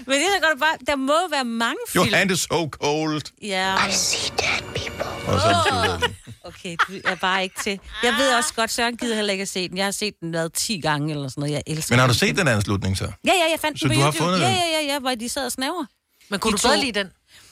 [0.06, 2.04] Men det er godt bare, der må være mange film.
[2.06, 3.22] Your hand is so cold.
[3.42, 3.74] Ja.
[3.88, 5.04] I see dead people.
[5.32, 6.16] Og så slutter den.
[6.44, 7.78] Okay, du er bare ikke til.
[8.02, 9.76] Jeg ved også godt, Søren gider heller ikke at se den.
[9.76, 11.52] Jeg har set den været 10 gange eller sådan noget.
[11.52, 13.04] Jeg elsker Men har du set den anden slutning så?
[13.04, 14.24] Ja, ja, jeg fandt Så den på du har YouTube.
[14.24, 14.54] fundet ja, den?
[14.54, 15.84] Ja, ja, ja, hvor de sad og snaver.
[16.30, 17.08] Men kunne De du bedre lide den?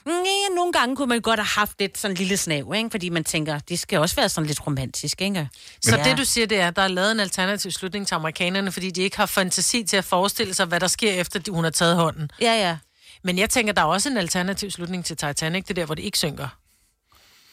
[0.07, 2.90] Ja, nogle gange kunne man godt have haft lidt sådan en lille snav, ikke?
[2.90, 5.49] Fordi man tænker, det skal også være sådan lidt romantisk, ikke?
[5.82, 8.72] Så det, du siger, det er, at der er lavet en alternativ slutning til amerikanerne,
[8.72, 11.64] fordi de ikke har fantasi til at forestille sig, hvad der sker efter, de- hun
[11.64, 12.30] har taget hånden.
[12.40, 12.76] Ja, ja.
[13.24, 15.94] Men jeg tænker, der er også en alternativ slutning til Titanic, det er der, hvor
[15.94, 16.49] det ikke synker.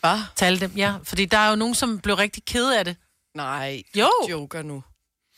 [0.01, 0.19] Hvad?
[0.35, 0.93] Tal dem, ja.
[1.03, 2.95] Fordi der er jo nogen, som blev rigtig kede af det.
[3.35, 4.09] Nej, Jo.
[4.29, 4.83] joker nu.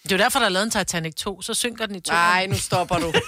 [0.03, 2.13] Det er jo derfor, der er lavet en Titanic 2, så synker den i to.
[2.13, 3.13] Nej, nu stopper du.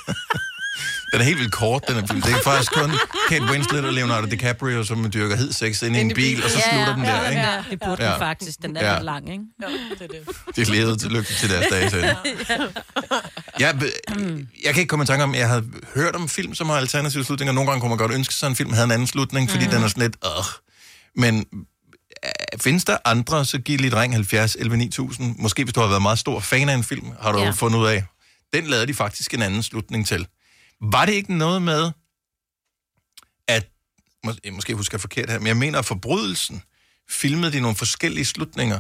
[1.13, 2.21] Den er helt vildt kort, den film.
[2.21, 2.91] Det er faktisk kun
[3.29, 6.63] Kate Winslet og Leonardo DiCaprio, som dyrker hed sex ind i en bil, og så
[6.71, 7.41] slutter den der, ikke?
[7.41, 8.11] Ja, det burde Ja.
[8.11, 8.61] den faktisk.
[8.61, 8.93] Den er Ja.
[8.95, 9.43] lidt lang, ikke?
[9.61, 9.67] Ja,
[9.99, 10.55] det er det.
[10.55, 11.99] Det levede til lykke til deres dage til.
[13.59, 13.75] Jeg,
[14.63, 15.63] jeg kan ikke komme i tanke om, jeg havde
[15.95, 17.53] hørt om film, som har alternative slutninger.
[17.53, 19.65] Nogle gange kunne man godt ønske sig, at en film havde en anden slutning, fordi
[19.65, 19.71] mm.
[19.71, 20.43] den er sådan lidt, øh.
[21.15, 21.45] Men
[22.61, 25.35] findes der andre, så giv lidt ring 70 11 9000.
[25.39, 27.49] Måske hvis du har været meget stor fan af en film, har du ja.
[27.51, 28.03] fundet ud af.
[28.53, 30.27] Den lavede de faktisk en anden slutning til.
[30.81, 31.91] Var det ikke noget med,
[33.47, 33.67] at,
[34.27, 36.63] mås- jeg måske husker jeg forkert her, men jeg mener, at forbrydelsen
[37.09, 38.79] filmede de nogle forskellige slutninger,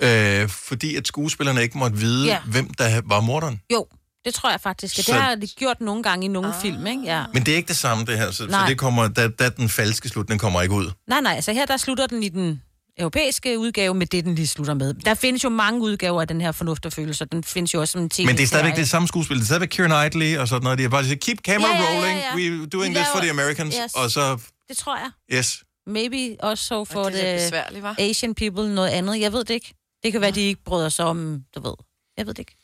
[0.00, 2.32] øh, fordi at skuespillerne ikke måtte vide, Ja.
[2.32, 2.40] ja.
[2.50, 3.60] hvem der var morderen.
[3.72, 3.86] Jo,
[4.24, 4.96] det tror jeg faktisk.
[4.98, 6.62] Ja, det Så- har de gjort nogle gange i nogle ah.
[6.62, 7.02] film, ikke?
[7.02, 7.24] Ja.
[7.32, 8.68] Men det er ikke det samme, det her, så, så Nej.
[8.68, 10.90] det kommer, da, da den falske slutning kommer ikke ud.
[11.08, 12.62] Nej, nej, altså her der slutter den i den
[12.98, 14.94] europæiske udgave med det, den lige slutter med.
[14.94, 17.24] Der findes jo mange udgaver af den her fornuft og følelser.
[17.24, 19.36] Den findes jo også som en tv Men det er stadigvæk det samme skuespil.
[19.36, 20.78] Det er stadigvæk Keira Knightley og sådan noget.
[20.78, 22.30] De har bare sagt, keep camera Ja, ja, ja, rolling, ja.
[22.64, 23.74] we're doing this for the Americans.
[23.84, 23.94] Yes.
[23.94, 24.38] Og så,
[24.68, 25.10] Det tror jeg.
[25.38, 25.62] yes.
[25.86, 28.00] Maybe også for Og det the?
[28.00, 29.20] Asian people noget andet.
[29.20, 29.74] Jeg ved det ikke.
[30.02, 31.74] Det kan være, de ikke bryder sig om, du ved.
[32.16, 32.56] Jeg ved det ikke.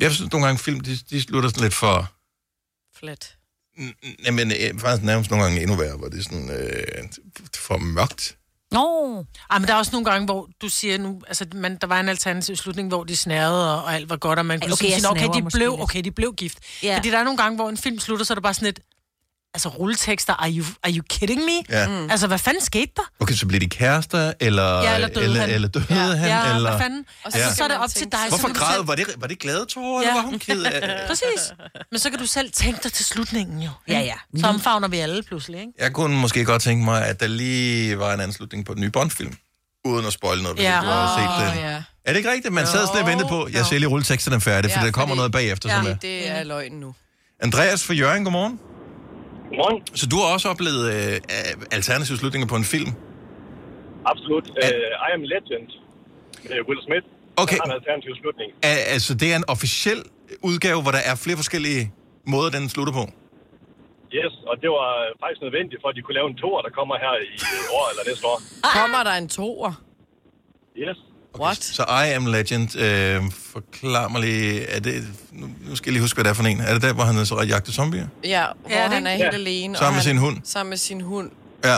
[0.00, 2.12] Jeg synes nogle gange, film, de, de slutter sådan lidt for...
[2.98, 3.36] Flat.
[4.24, 7.08] Jamen, øh, faktisk nærmest nogle gange endnu værre, hvor det er sådan øh,
[7.56, 8.36] for mørkt.
[8.72, 9.24] Nå.
[9.50, 12.00] Ej, men der er også nogle gange, hvor du siger nu, altså man, der var
[12.00, 14.86] en alternativ slutning, hvor de snærede, og, og alt var godt, og man kunne Okay,
[14.86, 16.58] okay, sige, okay, de blev, okay, de blev gift.
[16.82, 16.96] Ja.
[16.96, 18.80] Fordi der er nogle gange, hvor en film slutter, så er det bare sådan et,
[19.54, 21.52] altså rulletekster, are you, are you kidding me?
[21.76, 21.88] Ja.
[21.88, 22.10] Mm.
[22.10, 23.02] Altså, hvad fanden skete der?
[23.20, 25.50] Okay, så bliver de kærester, eller, Ja, eller døde eller, han.
[25.50, 26.70] eller døde Ja, han, ja, eller...
[26.70, 27.04] hvad fanden?
[27.24, 27.44] Og så, Ja.
[27.46, 27.54] ja.
[27.54, 28.18] så er det op til dig.
[28.24, 28.74] så Hvorfor du græd?
[28.76, 31.00] selv- Var det, var det glade tårer, eller var hun ked af?
[31.08, 31.52] Præcis.
[31.90, 33.70] Men så kan du selv tænke dig til slutningen jo.
[33.88, 34.14] Ja, ja.
[34.40, 35.72] Så omfavner vi alle pludselig, ikke?
[35.78, 38.90] Jeg kunne måske godt tænke mig, at der lige var en anslutning på den nye
[38.90, 39.36] Bond-film.
[39.84, 40.80] Uden at spoile noget, hvis Ja.
[40.80, 41.64] du har set den.
[41.64, 41.82] ja.
[42.04, 42.54] Er det ikke rigtigt?
[42.54, 45.08] Man sad sådan og ventede på, jeg ser lige rulleteksterne færdig, for Ja, der kommer
[45.08, 45.94] fordi- noget bagefter, som er.
[45.94, 46.94] Det er løgn nu.
[47.42, 48.58] Andreas fra Jørgen, godmorgen.
[49.52, 49.78] Godmorgen.
[50.00, 51.14] Så du har også oplevet øh,
[51.78, 52.90] alternative slutninger på en film?
[54.12, 54.46] Absolut.
[54.50, 55.68] Uh, I am Legend
[56.48, 57.06] med Will Smith.
[57.42, 57.56] Okay.
[57.56, 58.48] Der har en alternativ slutning.
[58.70, 60.00] Er, altså, det er en officiel
[60.50, 61.82] udgave, hvor der er flere forskellige
[62.34, 63.04] måder, den slutter på?
[64.18, 64.88] Yes, og det var
[65.22, 67.36] faktisk nødvendigt, for at de kunne lave en toer, der kommer her i
[67.78, 68.38] år eller næste år.
[68.78, 69.72] Kommer der en toer?
[70.84, 70.98] Yes.
[71.40, 71.64] What?
[71.64, 73.22] Så I Am Legend, øh,
[73.52, 76.42] forklar mig lige, er det, nu, nu skal jeg lige huske, hvad det er for
[76.44, 76.60] en.
[76.60, 78.06] Er det der, hvor han er så jagter zombier?
[78.24, 79.16] Ja, hvor Ja, ja, det- han er Ja.
[79.16, 79.74] helt alene.
[79.74, 80.38] og Sammen med han- sin hund.
[80.44, 81.30] Sammen med sin hund.
[81.64, 81.76] Ja.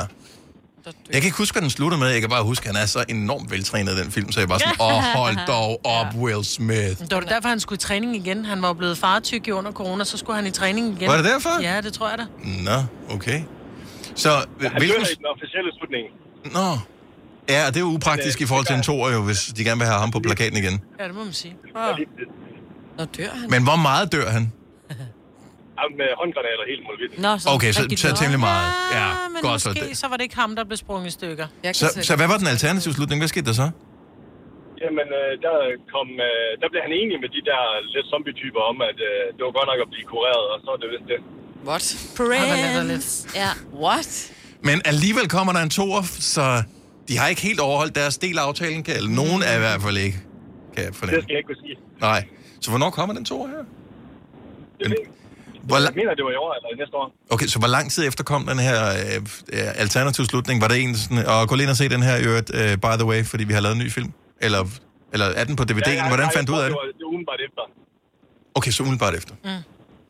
[0.87, 2.09] Jeg kan ikke huske, hvad den slutter med.
[2.09, 4.49] Jeg kan bare huske, at han er så enormt veltrænet i den film, så jeg
[4.49, 6.79] var sådan, åh, oh, hold dog op, Will Smith.
[7.01, 8.45] Det var det derfor, han skulle i træning igen.
[8.45, 11.09] Han var blevet fartyg under corona, så skulle han i træning igen.
[11.09, 11.63] Var det derfor?
[11.63, 12.25] Ja, det tror jeg da.
[12.45, 12.85] Nå,
[13.15, 13.43] okay.
[14.15, 15.01] Så, Han hvilken...
[15.01, 16.05] dør i den officielle slutning.
[16.55, 16.79] Nå.
[17.49, 19.79] Ja, og det er jo upraktisk i forhold til en toer jo, hvis de gerne
[19.81, 20.75] vil have ham på plakaten igen.
[21.01, 21.57] Ja, det må man sige.
[22.99, 23.47] Nå, dør han?
[23.55, 24.45] Men hvor meget dør han?
[25.79, 27.11] Jamen, med håndgranater helt muligt.
[27.27, 28.69] Nå, så Okay, så, så temmelig meget.
[28.99, 29.69] Ja, Men godt så.
[29.69, 31.47] måske så var det ikke ham, der blev sprunget i stykker.
[31.73, 33.19] Så, så hvad var den alternative slutning?
[33.21, 33.69] Hvad skete der så?
[34.83, 35.57] Jamen, øh, der,
[35.95, 37.61] kom, øh, der blev han enig med de der
[37.95, 40.79] lidt zombie-typer om, at øh, det var godt nok at blive kureret, og så er
[40.83, 41.21] det vist det.
[41.69, 41.85] What?
[42.19, 43.09] Prince.
[43.43, 43.51] Ja.
[43.85, 44.33] What?
[44.69, 46.03] Men alligevel kommer der en toer,
[46.35, 46.45] så
[47.09, 49.83] de har ikke helt overholdt deres del af aftalen, kan, eller nogen er i hvert
[49.83, 50.19] fald ikke,
[50.75, 51.23] kan jeg Det fornemme.
[51.23, 51.77] skal jeg ikke kunne sige.
[52.01, 52.25] Nej.
[52.61, 53.57] Så hvornår kommer den toer her?
[54.85, 54.95] Den,
[55.63, 57.15] Hvor la- Jeg mener, det var i år eller næste år.
[57.31, 58.77] Okay, så hvor lang tid efter kom den her
[59.53, 60.61] øh, alternativ slutning?
[60.61, 62.77] Var det en sådan, og gå lige ind og se den her, i øvrigt, øh,
[62.77, 64.13] by the way, fordi vi har lavet en ny film?
[64.41, 64.65] Eller,
[65.13, 66.09] eller er den på DVD'en?
[66.09, 66.71] Hvordan fandt du ud af det?
[66.71, 67.63] Det var, det var umiddelbart efter.
[68.55, 69.35] Okay, så umiddelbart efter.
[69.45, 69.51] Mm.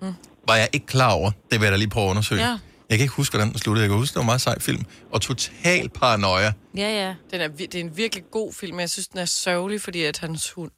[0.08, 0.14] Mm.
[0.48, 2.40] Var jeg ikke klar over, det vil jeg da lige prøve at undersøge.
[2.42, 2.58] Ja.
[2.90, 3.82] Jeg kan ikke huske, hvordan den sluttede.
[3.82, 4.84] Jeg kan huske, det var en meget sej film.
[5.12, 6.52] Og total paranoia.
[6.76, 7.14] Ja, ja.
[7.30, 9.80] Den er, vir- det er en virkelig god film, men jeg synes, den er sørgelig,
[9.80, 10.70] fordi at hans hund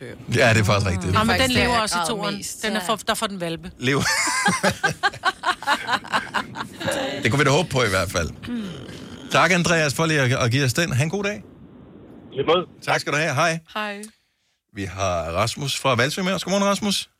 [0.00, 0.06] dør.
[0.34, 1.14] Ja, det er faktisk rigtigt.
[1.14, 2.36] Ja, men faktisk den lever jeg også i græder toren.
[2.36, 2.62] mest.
[2.62, 3.70] Den er for, der får den valpe.
[3.78, 4.02] Lev.
[7.22, 8.30] det kunne vi da håbe på i hvert fald.
[9.32, 10.92] Tak, Andreas, for lige at, at give os den.
[10.92, 11.42] Ha' en god dag.
[12.82, 13.34] Tak skal du have.
[13.34, 13.58] Hej.
[13.74, 14.02] Hej.
[14.74, 16.44] Vi har Rasmus fra Valsø med os.
[16.44, 17.10] Godmorgen, Rasmus.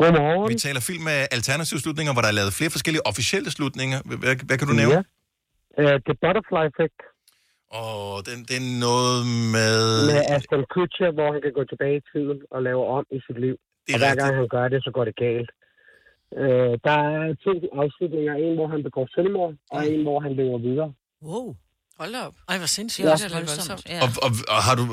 [0.00, 0.48] Godmorgen.
[0.52, 3.98] Vi taler film med alternative slutninger, hvor der er lavet flere forskellige officielle slutninger.
[4.08, 5.00] Hvad, hvad, hvad kan du nævne?
[5.00, 5.82] Ja.
[5.82, 6.98] Uh, The Butterfly Effect
[7.80, 9.20] Åh, den, det er noget
[9.56, 9.76] med...
[10.10, 13.38] med Aston Kutcher, hvor han kan gå tilbage i tiden og lave om i sit
[13.44, 13.56] liv.
[13.84, 14.24] Det er og hver rigtigt.
[14.24, 15.50] gang han gør det, så går det galt.
[16.42, 18.34] Uh, der er to afslutninger.
[18.44, 20.90] En, hvor han begår selvmord, og en, hvor han lever videre.
[21.28, 21.48] Wow.
[22.00, 22.36] Hold da op.
[22.50, 23.04] Ej, hvor sindssygt.
[23.06, 23.14] Ja.
[23.14, 23.84] Det er voldsomt.
[23.94, 24.00] Ja.
[24.04, 24.84] Og, og, og har du,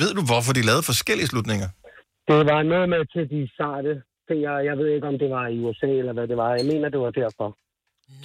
[0.00, 1.68] ved du, hvorfor de lavede forskellige slutninger?
[2.28, 3.92] Det var noget med til de sarte
[4.28, 4.42] ting.
[4.42, 6.50] Jeg, jeg ved ikke, om det var i USA eller hvad det var.
[6.54, 7.48] Jeg mener, det var derfor.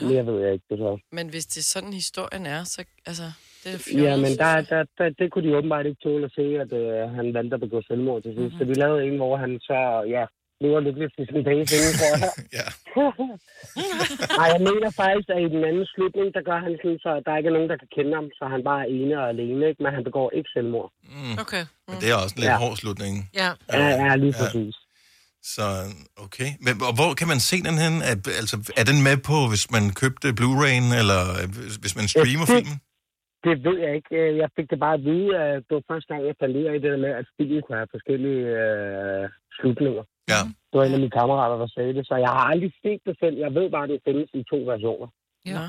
[0.01, 0.08] No.
[0.10, 0.91] Mere ved jeg ikke, det så.
[1.12, 3.24] Men hvis det er sådan, historien er, så altså,
[3.64, 6.45] det er Ja, men der, der, der, det kunne de åbenbart ikke tåle at se,
[6.64, 8.54] at øh, han valgte at begå selvmord til sidst.
[8.54, 8.60] Mm-hmm.
[8.60, 9.80] Så de lavede en, hvor han så,
[10.16, 10.24] ja,
[10.64, 12.32] lever lidt lidt til sin dage sinde, tror jeg.
[12.60, 12.68] ja.
[14.39, 17.38] Nej, jeg mener faktisk, at i den anden slutning, der gør han sådan, så der
[17.38, 19.84] ikke er nogen, der kan kende ham, så han bare er ene og alene, ikke?
[19.84, 20.89] men han begår ikke selvmord.
[21.16, 21.36] Mm.
[21.43, 21.64] Okay.
[21.88, 22.58] Men det er også en lidt Ja.
[22.66, 23.14] hård slutning.
[23.41, 23.49] Ja.
[23.78, 24.76] Ja, ja lige præcis.
[25.55, 25.65] Så,
[26.25, 26.49] okay.
[26.65, 27.93] Men, og hvor kan man se den hen?
[28.11, 32.07] Er, altså, er den med på, hvis man købte Blu-ray'en, eller øh, hvis- hvis man
[32.13, 32.77] streamer det- filmen?
[33.47, 34.11] Det ved jeg ikke.
[34.21, 36.65] Øh, Jeg fik det bare at vide, at det var første gang, jeg fandt ud
[36.67, 39.23] af det der med, at filmen kunne have forskellige øh,
[39.57, 40.03] slutninger.
[40.33, 40.41] Ja.
[40.69, 43.15] Det var en af mine kammerater, der sagde det, så jeg har aldrig set det
[43.23, 43.35] selv.
[43.45, 45.07] Jeg ved bare, at det findes i to versioner.
[45.53, 45.65] Ja.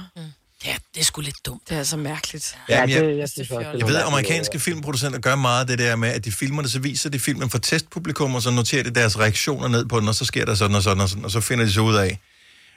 [0.67, 1.69] Ja, det er sgu lidt dumt.
[1.69, 2.59] Det er så mærkeligt.
[2.69, 5.67] Jamen, jeg, det, jeg, synes også, det Jeg ved, at amerikanske filmproducenter gør meget af
[5.67, 8.51] det der med, at de filmer det, så viser de filmen for testpublikum, og så
[8.51, 11.09] noterer de deres reaktioner ned på den, og så sker der sådan og sådan og
[11.09, 12.19] sådan, og så finder de så ud af,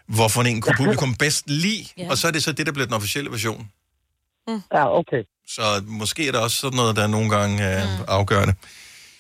[0.08, 2.10] hvorfor en kunne publikum bedst lide, Ja.
[2.12, 3.70] og så er det så det, der bliver den officielle version.
[4.74, 5.22] Ja, okay.
[5.48, 8.04] Så måske er der også sådan noget, der nogle gange er Mm.
[8.08, 8.54] afgørende.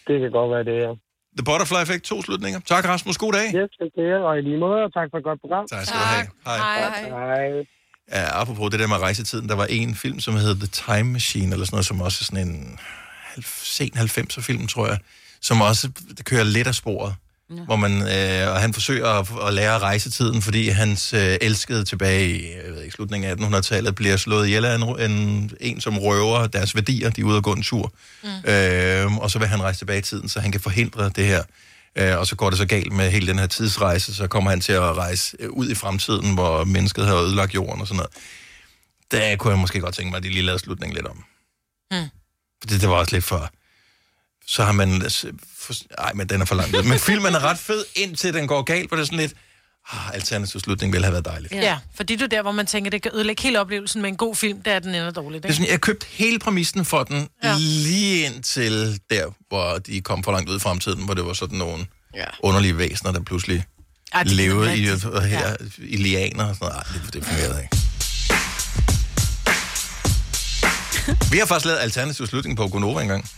[0.08, 0.92] Det kan godt være det, ja.
[1.38, 2.60] The Butterfly Effect, to slutninger.
[2.60, 3.18] Tak, Rasmus.
[3.18, 3.46] God dag.
[3.60, 5.68] Yes, det er og i lige måde, og tak for et godt program.
[5.68, 6.28] Tak skal du have.
[6.46, 6.58] Hej.
[6.58, 7.10] Hej.
[7.10, 7.77] Hej.
[8.12, 11.54] Ja, apropos det der med rejsetiden, der var en film, som hed The Time Machine,
[11.54, 12.80] eller sådan noget, som også er sådan en
[13.64, 14.98] sen 90'er film, tror jeg,
[15.42, 15.90] som også
[16.24, 17.16] kører lidt af sporet.
[17.50, 17.56] Ja.
[17.56, 22.30] Hvor man, øh, og han forsøger at, at lære rejsetiden, fordi hans øh, elskede tilbage
[22.30, 26.00] i jeg ved ikke, slutningen af 1800-tallet bliver slået ihjel af en, en, en, som
[26.00, 27.10] røver deres værdier.
[27.10, 27.94] De er ude og gå en tur.
[28.24, 28.52] Mm.
[28.52, 31.44] Øh, og så vil han rejse tilbage i tiden, så han kan forhindre det her.
[31.98, 34.62] Øh, og så går det så galt med hele den her tidsrejse, så kommer han
[34.62, 38.12] til at rejse øh, ud i fremtiden, hvor mennesket har ødelagt jorden og sådan noget.
[39.12, 41.24] Der kunne jeg måske godt tænke mig, at de lige lavede slutningen lidt om.
[41.92, 42.10] Mm.
[42.70, 43.50] Det, det var også lidt for...
[44.48, 44.88] Så har man...
[46.00, 46.86] Nej, men den er for langt.
[46.86, 49.34] Men filmen er ret fed, indtil den går galt, hvor det er sådan lidt...
[49.92, 51.54] Ah, alternativ slutning ville have været dejligt.
[51.54, 51.60] Ja.
[51.62, 54.18] ja, fordi det er der, hvor man tænker, det kan ødelægge hele oplevelsen med en
[54.18, 55.44] god film, der er den ender dårligt.
[55.44, 55.58] Det er Ikke?
[55.58, 57.56] sådan, jeg købte hele præmissen for den, ja.
[57.58, 61.58] lige indtil der, hvor de kom for langt ud i fremtiden, hvor det var sådan
[61.58, 61.86] nogle
[62.16, 62.26] ja.
[62.44, 63.66] underlige væsener, der pludselig
[64.14, 64.82] det er levede i,
[65.28, 66.76] her, i lianer og sådan noget.
[66.76, 67.78] Ej, det, det fungerede ikke.
[71.32, 73.30] Vi har faktisk lavet alternativ slutning på Gonova engang.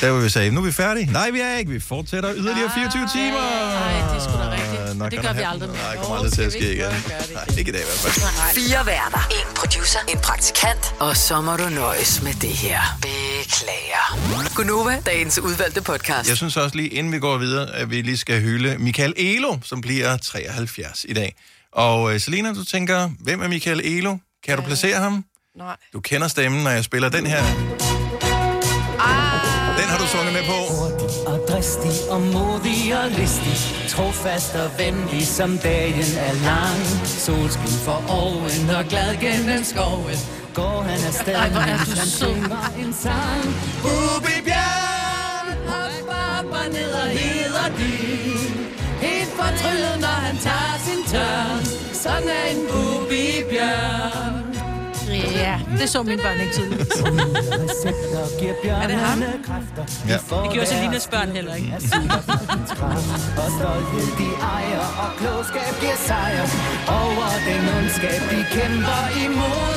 [0.00, 1.12] Der hvor vi sagde, nu er vi færdige.
[1.12, 1.70] Nej, vi er ikke.
[1.70, 3.38] Vi fortsætter yderligere 24 timer.
[3.80, 4.98] Nej, det er sgu da rigtigt.
[4.98, 5.78] Nok det gør vi aldrig mere.
[5.82, 6.86] Nej, det kommer aldrig til at ske igen.
[7.34, 8.54] Nej, ikke i dag i hvert fald.
[8.54, 9.28] Fire værter.
[9.30, 9.98] En producer.
[10.08, 10.94] En praktikant.
[11.00, 12.80] Og så må du nøjes med det her.
[13.02, 14.54] Beklager.
[14.56, 16.28] Gunova, dagens udvalgte podcast.
[16.28, 19.56] Jeg synes også lige, inden vi går videre, at vi lige skal hylde Michael Elo,
[19.64, 21.34] som bliver 73 i dag.
[21.72, 24.16] Og øh, Selina, du tænker, hvem er Michael Elo?
[24.46, 25.24] Kan du placere ham?
[25.58, 25.76] Nej.
[25.92, 27.42] Du kender stemmen, når jeg spiller den her.
[29.78, 30.58] Den har du sunget med på.
[31.30, 33.56] og dristig og modig og listig.
[33.88, 36.80] Trofast og venlig som dagen er lang.
[37.04, 40.18] Solskin for oven og glad gennem skoven.
[40.54, 43.44] Går han afsted, Ej, hvor er mens du synger en sang.
[43.82, 48.66] Bubi Bjørn, hop op og ned og hedder din
[49.00, 51.64] Helt fortryllet, når han tager sin tørn.
[52.02, 54.35] Sådan er en Bubi Bjørn
[55.46, 56.92] Ja, det så mine børn ikke tydeligt.
[58.82, 59.22] Er det ham?
[60.08, 60.14] Ja.
[60.14, 61.72] Det gjorde Selinas børn heller ikke.
[63.42, 66.42] Og stolthed de ejer, og klogskab giver sejr
[66.88, 69.74] Over den ondskab, de kæmper imod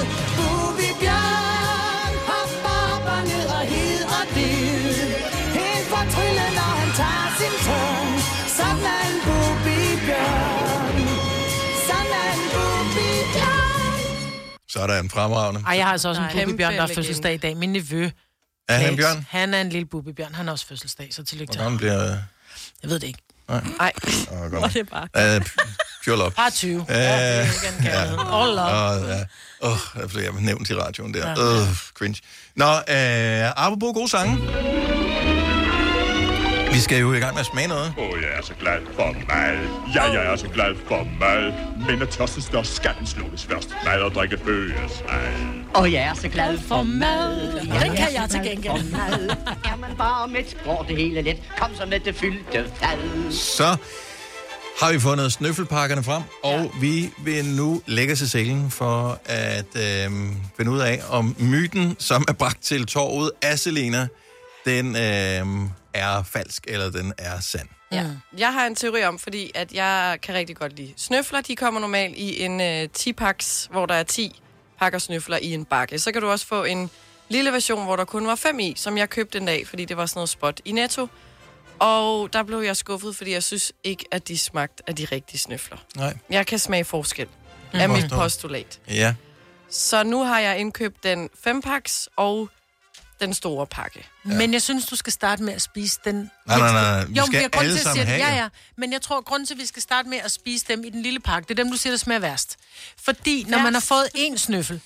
[14.69, 15.61] Så er der en fremragende.
[15.67, 16.45] Ej, jeg har altså også en Nej.
[16.45, 17.57] bubbebjørn, der har fødselsdag i dag.
[17.57, 18.09] Min nevø.
[18.69, 19.25] Er han en bjørn?
[19.29, 20.33] Han er en lille bubbebjørn.
[20.33, 21.77] Han har også fødselsdag, så tillykke Hvor til ham.
[21.77, 22.17] bliver...
[22.83, 23.19] Jeg ved det ikke.
[23.49, 23.63] Nej.
[23.79, 23.91] Ej.
[24.31, 24.73] Åh, gammel.
[24.73, 25.37] det er bare...
[25.37, 25.45] Uh,
[26.05, 26.31] pure love.
[26.31, 26.85] Bare 20.
[26.89, 28.19] Ja, Ja, det er igen kærlighed.
[28.19, 29.03] All love.
[29.03, 29.23] Åh, ja.
[29.61, 31.29] Åh, jeg blev jeg nævnt i radioen der.
[31.29, 31.61] Ja.
[31.61, 32.21] Åh, cringe.
[32.55, 34.37] Nå, øh, apropos gode sange.
[36.79, 37.93] Vi skal jo i gang med at smage noget.
[37.97, 39.57] Åh, oh, jeg er så glad for mad.
[39.95, 41.53] Ja, jeg er så glad for mad.
[41.87, 43.75] Men når tørsten står, skal den slukkes først.
[43.85, 44.71] Mad og drikke mad.
[45.73, 47.51] Og jeg er så glad for mad.
[47.61, 48.91] Den kan jeg til gengæld.
[48.91, 49.29] Mad.
[49.71, 51.37] Er man bare med, går det hele let.
[51.57, 53.31] Kom så med det fyldte fad.
[53.31, 53.77] Så
[54.81, 56.79] har vi fundet snøffelpakkerne frem, og ja.
[56.81, 60.11] vi vil nu lægge os i selen for at øh,
[60.57, 64.07] finde ud af, om myten, som er bragt til torvet af Selena,
[64.65, 67.67] den øh, er falsk, eller den er sand.
[67.91, 68.05] Ja.
[68.37, 71.41] Jeg har en teori om, fordi at jeg kan rigtig godt lide snøfler.
[71.41, 74.41] De kommer normalt i en øh, 10-paks, hvor der er 10
[74.79, 75.99] pakker snøfler i en bakke.
[75.99, 76.89] Så kan du også få en
[77.29, 79.97] lille version, hvor der kun var 5 i, som jeg købte en dag, fordi det
[79.97, 81.07] var sådan noget spot i Netto.
[81.79, 85.39] Og der blev jeg skuffet, fordi jeg synes ikke, at de smagte af de rigtige
[85.39, 85.77] snøfler.
[85.95, 86.17] Nej.
[86.29, 87.27] Jeg kan smage forskel
[87.73, 87.79] Mm.
[87.79, 88.79] af mit postulat.
[88.87, 89.15] Ja.
[89.69, 92.49] Så nu har jeg indkøbt den 5-paks og
[93.19, 94.07] den store pakke.
[94.25, 94.33] Ja.
[94.33, 96.31] Men jeg synes, du skal starte med at spise den...
[96.47, 97.05] Nej, nej, nej.
[97.05, 98.47] Vi Jo, skal jeg grund alle til at sige, have Ja, ja.
[98.77, 101.01] Men jeg tror, grund til, at vi skal starte med at spise dem i den
[101.01, 102.57] lille pakke, det er dem, du siger, der smager værst.
[103.03, 104.81] Fordi når man har fået en snøffel,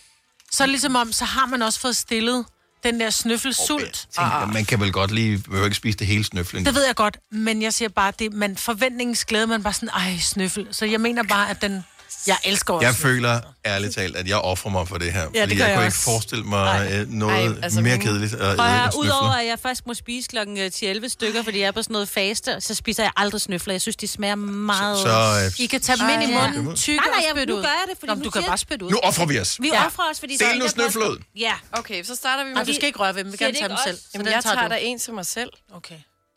[0.52, 2.46] så er det ligesom om, så har man også fået stillet
[2.84, 4.08] den der snøffelsult.
[4.16, 6.66] Tænk, man kan vel godt lige, behøver ikke spise det hele snøfling.
[6.66, 10.18] Det ved jeg godt, men jeg siger bare, det, man forventningsglæde, man bare sådan, ej,
[10.18, 10.68] snøffel.
[10.72, 11.86] Så jeg mener bare, at den...
[12.28, 15.22] Jeg elsker også Jeg føler ærligt talt, at jeg offrer mig for det her.
[15.30, 15.86] det fordi jeg jeg kunne også.
[15.86, 17.00] ikke forestille mig Nej.
[17.02, 18.56] øh, noget Ej, altså, mere kedeligt at høre,
[18.92, 19.00] snøfler.
[19.02, 21.94] udover at jeg først må spise klokken øh, 10-11 stykker, fordi jeg er på sådan
[21.94, 23.74] noget faste, så spiser jeg aldrig snøfler.
[23.74, 24.98] Jeg synes, de smager meget...
[24.98, 26.76] Så, så, øh, I kan tage dem ind i munden, ja.
[26.76, 27.62] tykke Nej, nej, og jeg- nu ud.
[27.62, 28.92] gør jeg det, fordi Nå, nu du kan bare spytte ud.
[28.92, 29.58] Nu offrer vi os.
[29.62, 29.86] Vi Ja.
[29.86, 30.38] offrer os, fordi...
[30.38, 31.24] Del nu ud.
[31.38, 31.54] Ja.
[31.72, 32.56] Okay, så starter vi med...
[32.56, 33.32] Nej, du skal ikke røre ved dem.
[33.32, 33.98] Vi kan tage dem selv.
[34.14, 34.70] Jamen, jeg tager du.
[34.70, 35.50] der en til mig selv.
[35.74, 35.96] Okay.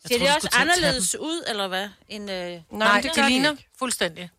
[0.08, 1.88] Ser det du også anderledes ud, eller hvad?
[2.08, 2.52] End, øh...
[2.72, 4.30] Nej, det, det ligner fuldstændig.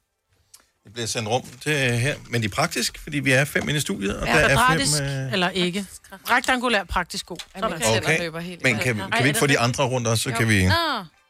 [0.87, 3.77] Det bliver sendt rum til her, men de er praktisk, fordi vi er fem inde
[3.77, 5.05] i studiet, og Ja, der er fem...
[5.05, 5.33] Øh...
[5.33, 5.85] eller ikke.
[6.11, 7.37] Rektangulær, praktisk god.
[7.55, 7.73] Sådan.
[7.73, 10.49] Okay, løber helt men kan, kan vi ikke få de andre rundt også, så kan
[10.49, 10.65] vi...
[10.67, 10.73] Nå,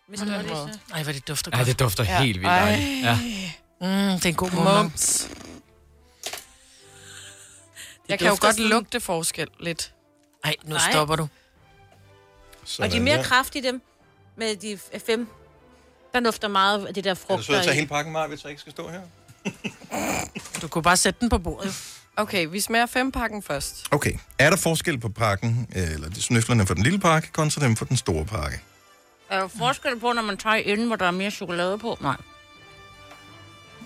[0.07, 0.79] hvis det var det, så...
[0.93, 1.67] Ej, hvor det dufter Ja, godt.
[1.67, 2.21] det dufter Ja.
[2.21, 2.59] helt vildt Ej.
[2.65, 3.03] dejligt.
[3.05, 3.15] Ja.
[3.81, 3.87] Mm,
[4.19, 4.51] det er en god.
[4.51, 5.29] Mums.
[8.09, 9.93] Jeg kan jo godt sådan- lugte forskel lidt.
[10.43, 10.91] Ej, nu Nej.
[10.91, 11.27] stopper du.
[12.79, 13.81] Og de er mere kraftige, dem,
[14.37, 15.27] med de fem.
[16.13, 17.45] Der dufter meget af det der Er frugt.
[17.45, 19.01] sød at tage hele pakken, Maja, hvis jeg ikke skal stå her?
[20.61, 21.93] Du kunne bare sætte den på bordet.
[22.17, 23.85] Okay, vi smager fempakken først.
[23.91, 24.13] Okay.
[24.39, 27.75] Er der forskel på pakken, øh, eller de snøflerne for den lille pakke, kontra dem
[27.75, 28.59] for den store pakke?
[29.29, 31.97] Er der forskel på, når man tager inden, hvor der er mere chokolade på?
[32.01, 32.15] Nej.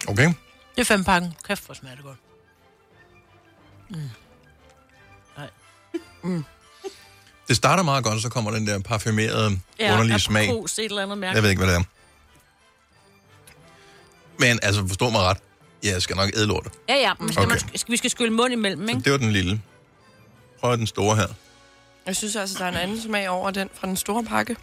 [0.08, 0.34] Okay?
[0.76, 1.34] Det er fem pakken.
[1.48, 2.18] Kæft, hvor smager det godt.
[6.24, 6.44] Mm.
[7.48, 10.44] Det starter meget godt, og så kommer den der parfumerede, Ja, underlige smag.
[10.50, 11.36] aprikos, et eller andet mærke.
[11.36, 11.84] Jeg ved ikke, hvad det er.
[14.40, 15.38] Men altså, forstå mig ret.
[15.84, 16.72] Jeg skal nok æde lortet.
[16.90, 17.50] Ja, ja, men skal Okay.
[17.70, 19.02] man, skal, vi skal skylle mund imellem, ikke?
[19.02, 19.62] Det var den lille.
[20.60, 21.28] Prøv den store her.
[22.06, 24.54] Jeg synes altså, der er en anden smag over den fra den store pakke.
[24.54, 24.58] De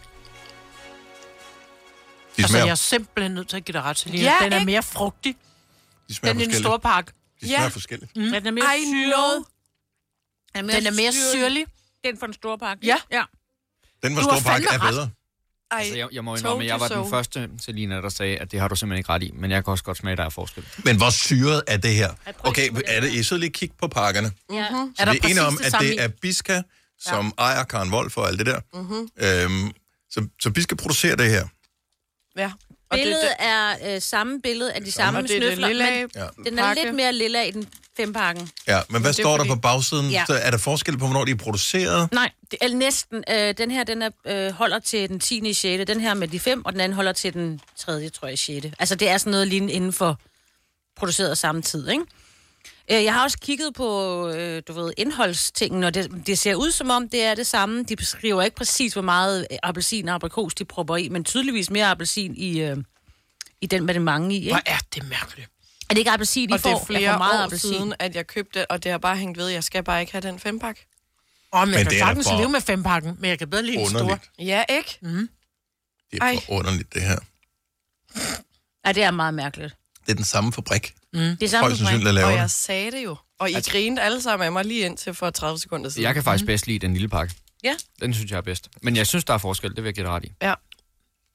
[2.37, 4.23] Altså, smager, jeg er simpelthen nødt til at give dig ret til lige.
[4.23, 4.65] Ja, Den er ikke?
[4.65, 5.35] mere frugtig.
[6.09, 7.11] de smager Den i den store pakke.
[7.41, 7.67] De smager Ja.
[7.67, 8.15] forskelligt.
[8.15, 8.23] Mm.
[8.23, 9.13] Den er mere I syret.
[9.13, 10.69] know.
[10.79, 11.65] Den er mere syrlig.
[12.03, 12.85] Den fra den store pakke.
[12.85, 12.97] Ja.
[13.11, 13.23] ja.
[14.03, 15.09] Den fra store pakke er bedre.
[15.71, 17.01] Ej, Altså, jeg, jeg må indrømme, jeg var so.
[17.01, 19.31] den første, Selina, der sagde, at det har du simpelthen ikke ret i.
[19.33, 20.65] Men jeg kan også godt smage, at der er forskel.
[20.85, 22.13] Men hvor syret er det her?
[22.39, 24.31] Okay, er det, I sidder lige kigge på pakkerne.
[24.53, 24.69] ja.
[24.69, 24.95] Mhm.
[24.95, 26.61] Så Er der vi er præcis om, det at samme det er Biska,
[26.99, 27.43] som ja.
[27.43, 28.59] ejer Karen Wolf og alt det der.
[28.73, 29.09] Mhm.
[29.61, 29.71] Øhm,
[30.11, 31.47] så, så Biska producerer det her.
[32.37, 32.51] Ja.
[32.91, 35.81] Og det, Billedet det, er øh, samme billede af de samme det det snøfler, men
[35.81, 36.27] af Ja.
[36.49, 36.83] den er pakke.
[36.83, 37.67] lidt mere lilla i den
[37.99, 38.49] fempakken.
[38.67, 40.09] Ja, men hvad det står der fordi- på bagsiden?
[40.11, 40.23] Ja.
[40.27, 42.11] Så er der forskel på, hvornår de er produceret?
[42.13, 43.23] Nej, det er næsten.
[43.29, 45.47] Øh, den her, den er, øh, holder til den 10.
[45.49, 45.85] i 6.
[45.87, 48.09] Den her med de fem, og den anden holder til den 3.
[48.09, 48.65] tror jeg, 6.
[48.79, 50.19] Altså, det er sådan noget lignende inden for
[50.97, 52.03] produceret samme tid, ikke?
[52.91, 56.71] Øh, Jeg har også kigget på, øh, du ved, indholdstingen, og det, det ser ud
[56.71, 57.83] som om, det er det samme.
[57.83, 61.85] De beskriver ikke præcis, hvor meget appelsin og aprikos de propper i, men tydeligvis mere
[61.85, 62.77] appelsin i, øh,
[63.61, 64.49] i den med det mange i, ikke?
[64.51, 65.49] Hvor er det mærkeligt.
[65.89, 66.69] Er det ikke appelsin, de og får?
[66.69, 67.73] det er Jeg flere får meget år appelsin.
[67.73, 69.47] siden, at jeg købte, og det har bare hængt ved.
[69.47, 70.85] Jeg skal bare ikke have den fempakke.
[71.53, 73.49] Åh, men, Men jeg det kan sagtens for leve med fem pakken, men jeg kan
[73.49, 74.19] bedre lide den store.
[74.39, 74.97] Ja, ikke?
[75.01, 75.29] Mm.
[76.11, 76.39] Det er Ej.
[76.45, 77.19] for underligt, det her.
[78.85, 79.75] Ja, det er meget mærkeligt.
[80.05, 80.93] Det er den samme fabrik.
[81.13, 81.19] Mm.
[81.19, 82.37] Det er samme der laver Og det.
[82.39, 83.15] jeg sagde det jo.
[83.39, 86.03] Og I altså, grinede alle sammen af mig lige indtil for 30 sekunder siden.
[86.03, 87.33] Jeg kan faktisk bedst lide den lille pakke.
[87.63, 87.75] Ja.
[88.01, 88.69] Den synes jeg er bedst.
[88.81, 89.69] Men jeg synes, der er forskel.
[89.69, 90.31] Det vil jeg give dig ret i.
[90.41, 90.53] Ja.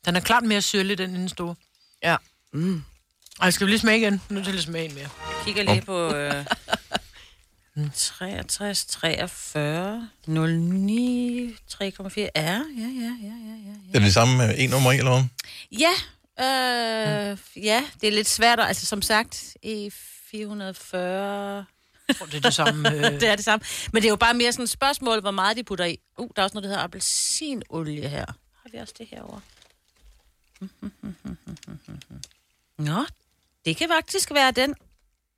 [0.07, 1.55] Den er klart mere syrlig, den den store.
[2.03, 2.17] Ja.
[3.41, 4.23] Ej, skal vi lige smage igen?
[4.31, 5.09] Nu er til at smage en mere.
[5.37, 6.15] Jeg kigger lige på...
[6.15, 6.45] Øh...
[7.95, 11.81] 63, 43, 09, 3,4.
[11.81, 12.59] Ja, ja, ja, ja,
[13.23, 13.75] ja, ja.
[13.89, 15.25] Er det det samme med en nummer eller hvad?
[15.73, 15.91] Ja,
[16.41, 18.61] øh, ja, det er lidt svært.
[18.61, 19.91] at- Altså, som sagt, i
[20.31, 21.65] 440...
[22.09, 22.91] Jeg tror, det er det samme.
[22.95, 23.03] Øh...
[23.21, 23.65] det er det samme.
[23.93, 25.99] Men det er jo bare mere sådan et spørgsmål, hvor meget de putter i.
[26.19, 28.27] Uh, der er også noget, der hedder appelsinolie her.
[28.63, 29.41] Har vi også det herovre?
[32.79, 33.05] Nå,
[33.65, 34.75] det kan faktisk være den.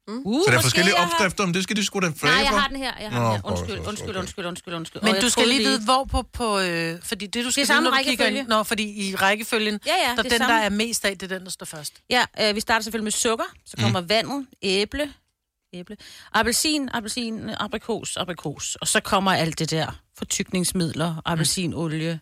[0.09, 2.35] Uh, Så der er forskellige jeg har- opskrifter, men det skal de sgu da flage
[2.35, 2.93] Nej, jeg har den her.
[3.01, 3.51] Jeg har Nå, den her.
[3.51, 6.23] Undskyld, for- undskyld, undskyld, undskyld, undskyld, Men Og du skal lige vi- vide, hvor på...
[6.23, 8.39] på øh, fordi det, du skal samme vide, når du kigger rækkefølge.
[8.41, 8.49] ind...
[8.49, 10.65] Nå, fordi i rækkefølgen, Ja, ja, der det er den, der samme.
[10.65, 11.93] er mest af, det er den, der står først.
[12.11, 14.09] Ja, øh, vi starter selvfølgelig med sukker, så kommer mm.
[14.09, 15.13] vandet, æble,
[15.73, 15.97] æble,
[16.33, 22.21] appelsin, appelsin, aprikos, aprikos, og så kommer alt det der fortykningsmidler, appelsinolie,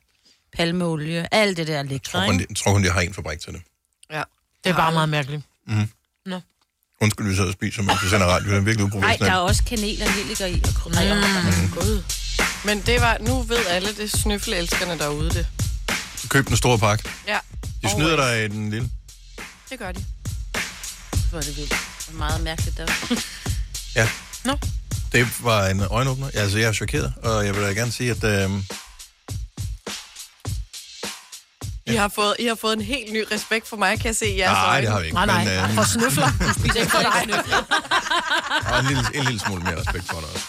[0.56, 2.44] palmeolie, alt det der lækre, Jeg tror, kun, ikke?
[2.44, 3.62] de- jeg tror de har en fabrik til det.
[4.10, 4.22] Ja.
[4.64, 5.42] Det er bare meget mærkeligt.
[5.66, 5.88] Mm.
[6.26, 6.40] Nå.
[7.00, 8.50] Undskyld, vi sidder og spiser, mens vi sender radio.
[8.50, 9.32] Det er virkelig Nej, der uprofessionelt.
[9.32, 11.62] er også kanel og nelliker i, og krydder.
[11.62, 11.70] Mm.
[11.70, 12.02] God.
[12.64, 15.46] Men det var, nu ved alle det snøffelelskerne derude det.
[16.28, 17.10] Køb den store pakke.
[17.28, 17.38] Ja,
[17.82, 18.90] De snyder dig i den lille.
[19.70, 20.04] det gør de.
[21.30, 21.70] Hvor er det vildt.
[21.70, 22.86] Det er meget mærkeligt der.
[23.96, 24.08] Ja.
[24.44, 24.58] Nå.
[25.12, 26.30] Det var en øjenåbner.
[26.34, 28.24] Altså, jeg er chokeret, og jeg vil da gerne sige, at...
[28.24, 28.50] Øh,
[31.86, 34.26] I har, fået, I har fået en helt ny respekt for mig, kan jeg se
[34.26, 34.82] i jeres Nej, øjne.
[34.86, 36.28] det har vi ikke, Nej, nej, men, øh, for snøfler.
[36.40, 37.44] Du spiser ikke for dig.
[38.72, 40.46] og en lille, en lille smule mere respekt for dig også.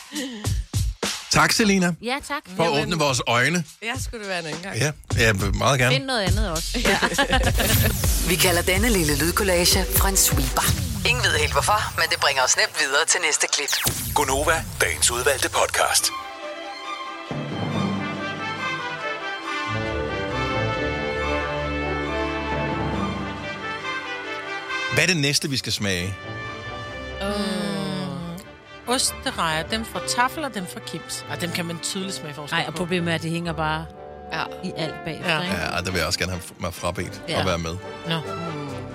[1.31, 2.43] Tak, Selina, Ja, tak.
[2.57, 3.63] for at åbne vores øjne.
[3.83, 4.77] Ja, skulle det være en anden gang.
[4.77, 5.95] Ja, ja meget gerne.
[5.95, 6.79] Find noget andet også.
[6.85, 6.99] Ja.
[8.29, 10.65] Vi kalder denne lille lydkollage en sweeper.
[11.09, 13.93] Ingen ved helt hvorfor, men det bringer os nemt videre til næste klip.
[14.15, 16.11] Gonova, dagens udvalgte podcast.
[24.95, 26.15] Hvad er det næste, vi skal smage?
[27.21, 27.27] Mm.
[28.87, 31.25] Osterejer, dem fra Tafel og dem fra Kims.
[31.29, 33.85] Og dem kan man tydeligt smage forskel Nej, og problemet er, at det hænger bare
[34.33, 34.41] ja.
[34.63, 35.35] i alt bagefter, Ja.
[35.37, 35.41] ja.
[35.43, 35.55] ikke?
[35.55, 37.39] Ja, der vil jeg også gerne have mig frabedt Ja.
[37.39, 37.71] og være med.
[38.07, 38.13] Nå.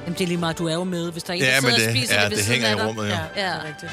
[0.05, 1.61] Jamen, det er lige meget, du er jo med, hvis der er en, Ja, der
[1.61, 3.19] sidder og det- spiser ja, det det siden hænger i rummet, ja.
[3.37, 3.55] Ja, ja.
[3.69, 3.93] rigtigt.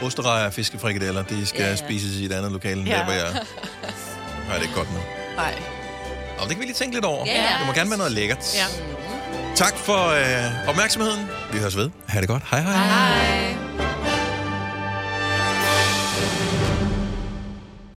[0.06, 2.96] Osterrejer og fiskefrikadeller, de skal Ja, ja, spises i et andet lokale, end Ja.
[2.96, 3.32] der, hvor jeg...
[3.32, 3.40] Nej,
[4.48, 4.98] det er ikke godt nu.
[5.36, 5.54] Nej.
[6.38, 7.24] Og det kan vi lige tænke lidt over.
[7.26, 7.32] Ja.
[7.58, 8.54] Det må gerne være noget lækkert.
[8.54, 8.64] Ja.
[9.56, 11.26] Tak for øh, opmærksomheden.
[11.52, 11.90] Vi høres ved.
[12.06, 12.42] Ha' det godt.
[12.50, 12.72] Hej hej.
[12.72, 13.87] Hej.